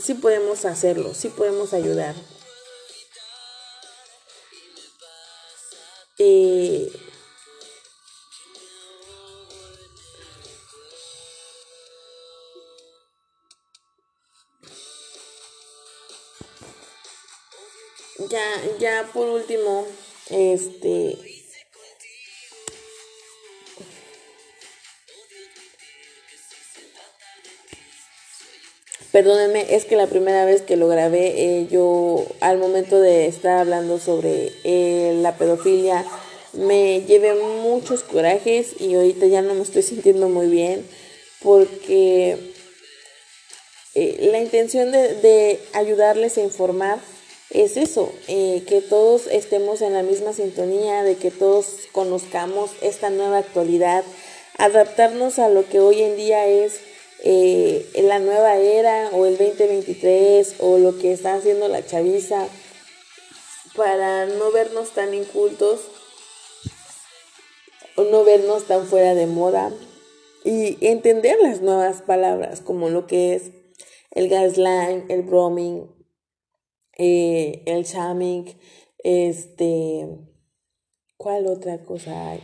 sí 0.01 0.15
podemos 0.15 0.65
hacerlo, 0.65 1.13
sí 1.15 1.29
podemos 1.29 1.75
ayudar. 1.75 2.15
Eh, 6.19 6.91
ya, 18.31 18.45
ya 18.79 19.11
por 19.13 19.29
último, 19.29 19.87
este, 20.31 21.19
Perdónenme, 29.13 29.75
es 29.75 29.87
que 29.87 29.97
la 29.97 30.07
primera 30.07 30.45
vez 30.45 30.63
que 30.63 30.77
lo 30.77 30.87
grabé, 30.87 31.35
eh, 31.37 31.67
yo 31.69 32.25
al 32.41 32.59
momento 32.59 33.01
de 33.01 33.27
estar 33.27 33.59
hablando 33.59 33.99
sobre 33.99 34.53
eh, 34.63 35.19
la 35.21 35.37
pedofilia, 35.37 36.05
me 36.53 37.03
llevé 37.03 37.35
muchos 37.35 38.05
corajes 38.05 38.81
y 38.81 38.95
ahorita 38.95 39.27
ya 39.27 39.43
no 39.43 39.55
me 39.55 39.63
estoy 39.63 39.83
sintiendo 39.83 40.29
muy 40.29 40.47
bien 40.47 40.87
porque 41.43 42.39
eh, 43.95 44.29
la 44.31 44.39
intención 44.39 44.93
de, 44.93 45.15
de, 45.15 45.61
ayudarles 45.73 46.39
a 46.39 46.43
informar 46.43 47.01
es 47.51 47.77
eso, 47.77 48.13
que 48.27 48.85
todos 48.89 49.27
estemos 49.27 49.83
en 49.83 49.93
la 49.93 50.03
misma 50.03 50.33
sintonía, 50.33 51.03
de 51.03 51.17
que 51.17 51.31
todos 51.31 51.67
conozcamos 51.93 52.71
esta 52.81 53.11
nueva 53.11 53.39
actualidad, 53.39 54.05
adaptarnos 54.57 55.39
a 55.39 55.49
lo 55.49 55.69
que 55.69 55.81
hoy 55.81 56.03
en 56.03 56.17
día 56.17 56.47
es 56.47 56.81
eh, 57.23 57.87
la 58.03 58.19
nueva 58.19 58.57
era 58.57 59.11
o 59.13 59.27
el 59.27 59.37
2023 59.37 60.55
o 60.59 60.79
lo 60.79 60.99
que 60.99 61.13
está 61.13 61.35
haciendo 61.35 61.69
la 61.69 61.85
chaviza 61.85 62.49
para 63.77 64.25
no 64.25 64.51
vernos 64.51 64.91
tan 64.91 65.13
incultos 65.13 65.81
o 67.97 68.05
no 68.05 68.25
vernos 68.25 68.65
tan 68.65 68.87
fuera 68.87 69.15
de 69.15 69.27
moda 69.27 69.71
y 70.45 70.79
entender 70.81 71.37
las 71.43 71.61
nuevas 71.61 72.01
palabras 72.01 72.63
como 72.63 72.89
lo 72.89 73.07
que 73.07 73.35
es 73.35 73.51
el 74.13 74.31
gaslight, 74.31 75.11
el 75.11 75.23
broming, 75.23 75.87
eh, 77.03 77.63
el 77.65 77.85
shaming, 77.85 78.45
este, 79.03 80.07
¿cuál 81.17 81.47
otra 81.47 81.83
cosa 81.83 82.31
hay? 82.31 82.41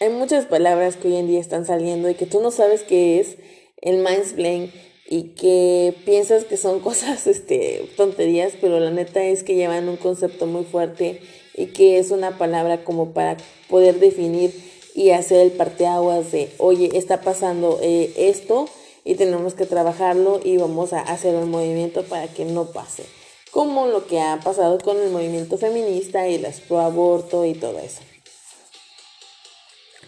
Hay 0.00 0.10
muchas 0.10 0.46
palabras 0.46 0.96
que 0.96 1.06
hoy 1.06 1.16
en 1.18 1.28
día 1.28 1.38
están 1.38 1.66
saliendo 1.66 2.10
y 2.10 2.14
que 2.16 2.26
tú 2.26 2.40
no 2.40 2.50
sabes 2.50 2.82
qué 2.82 3.20
es 3.20 3.36
el 3.80 3.98
mansplain 3.98 4.72
y 5.08 5.34
que 5.36 5.94
piensas 6.04 6.44
que 6.44 6.56
son 6.56 6.80
cosas, 6.88 7.28
este, 7.28 7.88
tonterías, 7.96 8.54
pero 8.60 8.80
la 8.80 8.90
neta 8.90 9.22
es 9.22 9.44
que 9.44 9.54
llevan 9.54 9.88
un 9.88 9.96
concepto 9.96 10.46
muy 10.46 10.64
fuerte 10.64 11.20
y 11.54 11.66
que 11.66 11.98
es 11.98 12.10
una 12.10 12.38
palabra 12.38 12.82
como 12.82 13.12
para 13.12 13.36
poder 13.68 14.00
definir 14.00 14.52
y 14.96 15.10
hacer 15.10 15.42
el 15.42 15.52
parteaguas 15.52 16.32
de, 16.32 16.50
oye, 16.58 16.90
está 16.94 17.20
pasando 17.20 17.78
eh, 17.80 18.12
esto 18.16 18.68
y 19.04 19.14
tenemos 19.14 19.54
que 19.54 19.64
trabajarlo 19.64 20.40
y 20.42 20.56
vamos 20.56 20.92
a 20.92 21.02
hacer 21.02 21.36
un 21.36 21.52
movimiento 21.52 22.02
para 22.02 22.26
que 22.26 22.44
no 22.44 22.72
pase. 22.72 23.04
Como 23.52 23.86
lo 23.86 24.06
que 24.08 24.20
ha 24.20 24.40
pasado 24.40 24.78
con 24.78 25.00
el 25.00 25.10
movimiento 25.10 25.56
feminista 25.58 26.26
y 26.26 26.38
las 26.38 26.60
pro 26.60 26.80
aborto 26.80 27.44
y 27.44 27.54
todo 27.54 27.78
eso. 27.78 28.00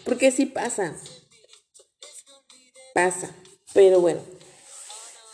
Porque 0.05 0.33
sí 0.33 0.47
pasa. 0.47 0.97
Pasa. 2.93 3.31
Pero 3.73 4.01
bueno, 4.01 4.21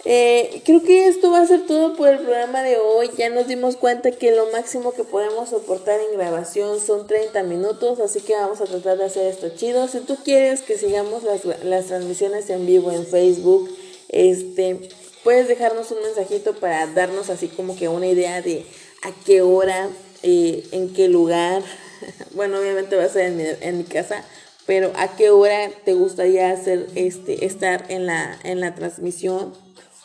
eh, 0.07 0.63
creo 0.65 0.83
que 0.83 1.09
esto 1.09 1.31
va 1.31 1.43
a 1.43 1.47
ser 1.47 1.67
todo 1.67 1.95
por 1.95 2.09
el 2.09 2.21
programa 2.21 2.63
de 2.63 2.79
hoy. 2.79 3.11
Ya 3.19 3.29
nos 3.29 3.47
dimos 3.47 3.77
cuenta 3.77 4.11
que 4.13 4.31
lo 4.31 4.51
máximo 4.51 4.93
que 4.93 5.05
podemos 5.05 5.51
soportar 5.51 6.01
en 6.01 6.17
grabación 6.17 6.81
son 6.81 7.07
30 7.07 7.43
minutos, 7.43 8.01
así 8.01 8.21
que 8.21 8.33
vamos 8.35 8.63
a 8.63 8.65
tratar 8.65 8.97
de 8.97 9.05
hacer 9.05 9.27
esto 9.27 9.51
chido. 9.51 9.89
Si 9.89 10.01
tú 10.01 10.17
quieres 10.25 10.63
que 10.63 10.79
sigamos 10.79 11.23
las, 11.23 11.45
las 11.65 11.87
transmisiones 11.87 12.49
en 12.49 12.67
vivo 12.67 12.91
en 12.93 13.07
Facebook, 13.07 13.69
este, 14.09 14.89
puedes 15.25 15.49
dejarnos 15.49 15.91
un 15.91 16.03
mensajito 16.03 16.55
para 16.55 16.87
darnos 16.87 17.31
así 17.31 17.49
como 17.49 17.77
que 17.77 17.89
una 17.89 18.07
idea 18.07 18.43
de 18.43 18.65
a 19.03 19.13
qué 19.25 19.43
hora, 19.43 19.89
eh, 20.23 20.67
en 20.73 20.93
qué 20.93 21.09
lugar. 21.09 21.63
bueno, 22.33 22.59
obviamente 22.59 22.97
va 22.97 23.05
a 23.05 23.09
ser 23.09 23.27
en 23.27 23.37
mi, 23.37 23.45
en 23.61 23.79
mi 23.79 23.85
casa 23.85 24.25
pero 24.71 24.93
¿a 24.95 25.17
qué 25.17 25.31
hora 25.31 25.69
te 25.85 25.95
gustaría 25.95 26.53
hacer 26.53 26.87
este 26.95 27.45
estar 27.45 27.87
en 27.89 28.07
la 28.07 28.39
en 28.45 28.61
la 28.61 28.73
transmisión 28.77 29.53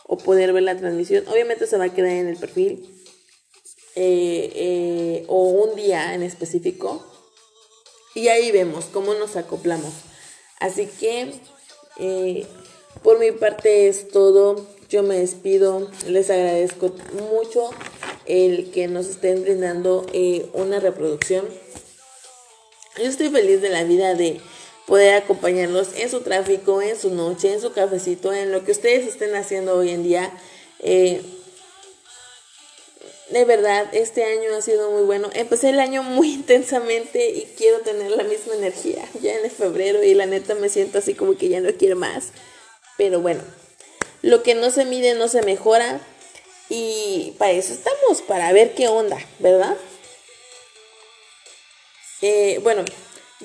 o 0.08 0.17
poder 0.17 0.54
ver 0.54 0.63
la 0.63 0.75
transmisión? 0.75 1.23
Obviamente 1.28 1.67
se 1.67 1.78
va 1.78 1.86
a 1.86 1.93
quedar 1.93 2.10
en 2.10 2.28
el 2.28 2.36
perfil 2.36 2.89
eh, 3.95 4.51
eh, 4.56 5.25
o 5.28 5.43
un 5.49 5.75
día 5.75 6.15
en 6.15 6.23
específico 6.23 7.06
y 8.15 8.30
ahí 8.30 8.51
vemos 8.51 8.86
cómo 8.86 9.13
nos 9.13 9.36
acoplamos. 9.36 9.93
Así 10.60 10.88
que 10.88 11.39
por 13.04 13.19
mi 13.19 13.32
parte 13.34 13.88
es 13.88 14.08
todo. 14.10 14.65
Yo 14.95 15.03
me 15.03 15.19
despido. 15.19 15.91
Les 16.08 16.29
agradezco 16.29 16.95
mucho 17.29 17.69
el 18.25 18.71
que 18.71 18.88
nos 18.88 19.08
estén 19.08 19.41
brindando 19.41 20.05
una 20.53 20.79
reproducción. 20.79 21.45
Yo 22.95 23.03
estoy 23.03 23.27
feliz 23.27 23.62
de 23.62 23.67
la 23.67 23.84
vida 23.84 24.13
de 24.13 24.39
poder 24.88 25.15
acompañarlos 25.15 25.89
en 25.97 26.10
su 26.10 26.21
tráfico, 26.21 26.81
en 26.81 26.97
su 26.97 27.13
noche, 27.13 27.51
en 27.51 27.60
su 27.60 27.73
cafecito, 27.73 28.31
en 28.31 28.53
lo 28.53 28.63
que 28.63 28.71
ustedes 28.71 29.05
estén 29.05 29.36
haciendo 29.36 29.75
hoy 29.75 29.89
en 29.89 30.03
día. 30.03 30.31
Eh, 30.79 31.21
de 33.31 33.43
verdad, 33.43 33.89
este 33.91 34.23
año 34.23 34.55
ha 34.58 34.62
sido 34.62 34.91
muy 34.91 35.03
bueno. 35.03 35.29
Empecé 35.34 35.71
el 35.71 35.81
año 35.81 36.03
muy 36.03 36.31
intensamente 36.36 37.31
y 37.31 37.53
quiero 37.58 37.81
tener 37.81 38.12
la 38.12 38.23
misma 38.23 38.55
energía 38.55 39.03
ya 39.21 39.36
en 39.36 39.51
febrero 39.51 40.01
y 40.05 40.13
la 40.13 40.25
neta 40.25 40.55
me 40.55 40.69
siento 40.69 40.99
así 40.99 41.15
como 41.15 41.36
que 41.36 41.49
ya 41.49 41.60
no 41.60 41.69
quiero 41.77 41.97
más. 41.97 42.29
Pero 42.97 43.19
bueno, 43.19 43.41
lo 44.25 44.41
que 44.41 44.55
no 44.55 44.71
se 44.71 44.85
mide 44.85 45.13
no 45.13 45.27
se 45.27 45.43
mejora 45.43 46.01
y 46.67 47.35
para 47.38 47.51
eso 47.51 47.73
estamos, 47.73 48.23
para 48.23 48.51
ver 48.53 48.73
qué 48.73 48.88
onda, 48.88 49.19
¿verdad? 49.38 49.77
Eh, 52.23 52.59
bueno, 52.63 52.83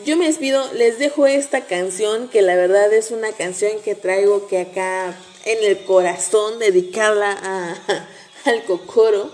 yo 0.07 0.17
me 0.17 0.25
despido, 0.25 0.73
les 0.73 0.99
dejo 0.99 1.27
esta 1.27 1.67
canción 1.67 2.29
que 2.29 2.41
la 2.41 2.57
verdad 2.57 2.91
es 2.95 3.11
una 3.11 3.31
canción 3.33 3.79
que 3.83 3.95
traigo 3.95 4.49
que 4.49 4.59
acá 4.59 5.15
en 5.45 5.63
el 5.65 5.85
corazón 5.85 6.59
dedicarla 6.59 7.31
a, 7.31 8.09
al 8.51 8.65
cocoro. 8.65 9.31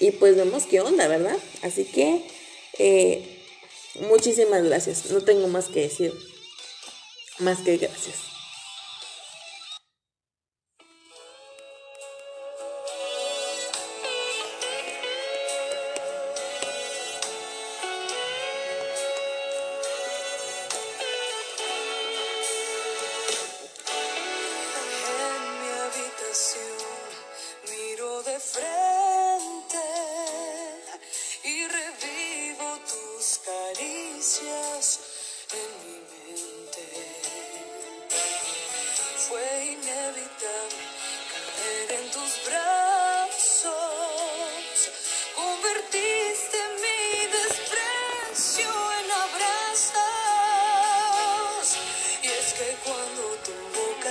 Y 0.00 0.10
pues 0.10 0.36
vemos 0.36 0.64
qué 0.64 0.82
onda, 0.82 1.08
¿verdad? 1.08 1.38
Así 1.62 1.86
que 1.86 2.26
eh, 2.78 3.42
muchísimas 4.00 4.64
gracias. 4.64 5.10
No 5.10 5.22
tengo 5.22 5.48
más 5.48 5.68
que 5.68 5.80
decir. 5.80 6.12
Más 7.38 7.60
que 7.60 7.78
gracias. 7.78 8.29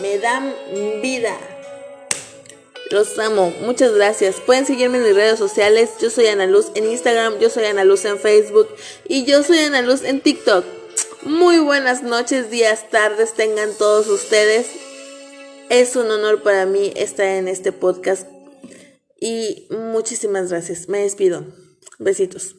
Me 0.00 0.18
dan 0.18 0.54
vida. 1.02 1.36
Los 2.90 3.18
amo. 3.18 3.52
Muchas 3.62 3.92
gracias. 3.92 4.36
Pueden 4.36 4.66
seguirme 4.66 4.98
en 4.98 5.04
mis 5.04 5.14
redes 5.14 5.38
sociales. 5.38 5.90
Yo 6.00 6.10
soy 6.10 6.26
Ana 6.26 6.46
Luz 6.46 6.66
en 6.74 6.86
Instagram. 6.86 7.38
Yo 7.38 7.50
soy 7.50 7.64
Ana 7.64 7.84
Luz 7.84 8.04
en 8.04 8.18
Facebook. 8.18 8.68
Y 9.08 9.24
yo 9.24 9.42
soy 9.42 9.58
Ana 9.58 9.82
Luz 9.82 10.02
en 10.02 10.20
TikTok. 10.20 10.64
Muy 11.22 11.58
buenas 11.58 12.02
noches, 12.02 12.50
días, 12.50 12.88
tardes 12.90 13.34
tengan 13.34 13.74
todos 13.76 14.08
ustedes. 14.08 14.68
Es 15.68 15.94
un 15.94 16.10
honor 16.10 16.42
para 16.42 16.64
mí 16.66 16.92
estar 16.96 17.26
en 17.26 17.46
este 17.46 17.72
podcast. 17.72 18.26
Y 19.20 19.66
muchísimas 19.70 20.50
gracias. 20.50 20.88
Me 20.88 20.98
despido. 20.98 21.44
Besitos. 21.98 22.56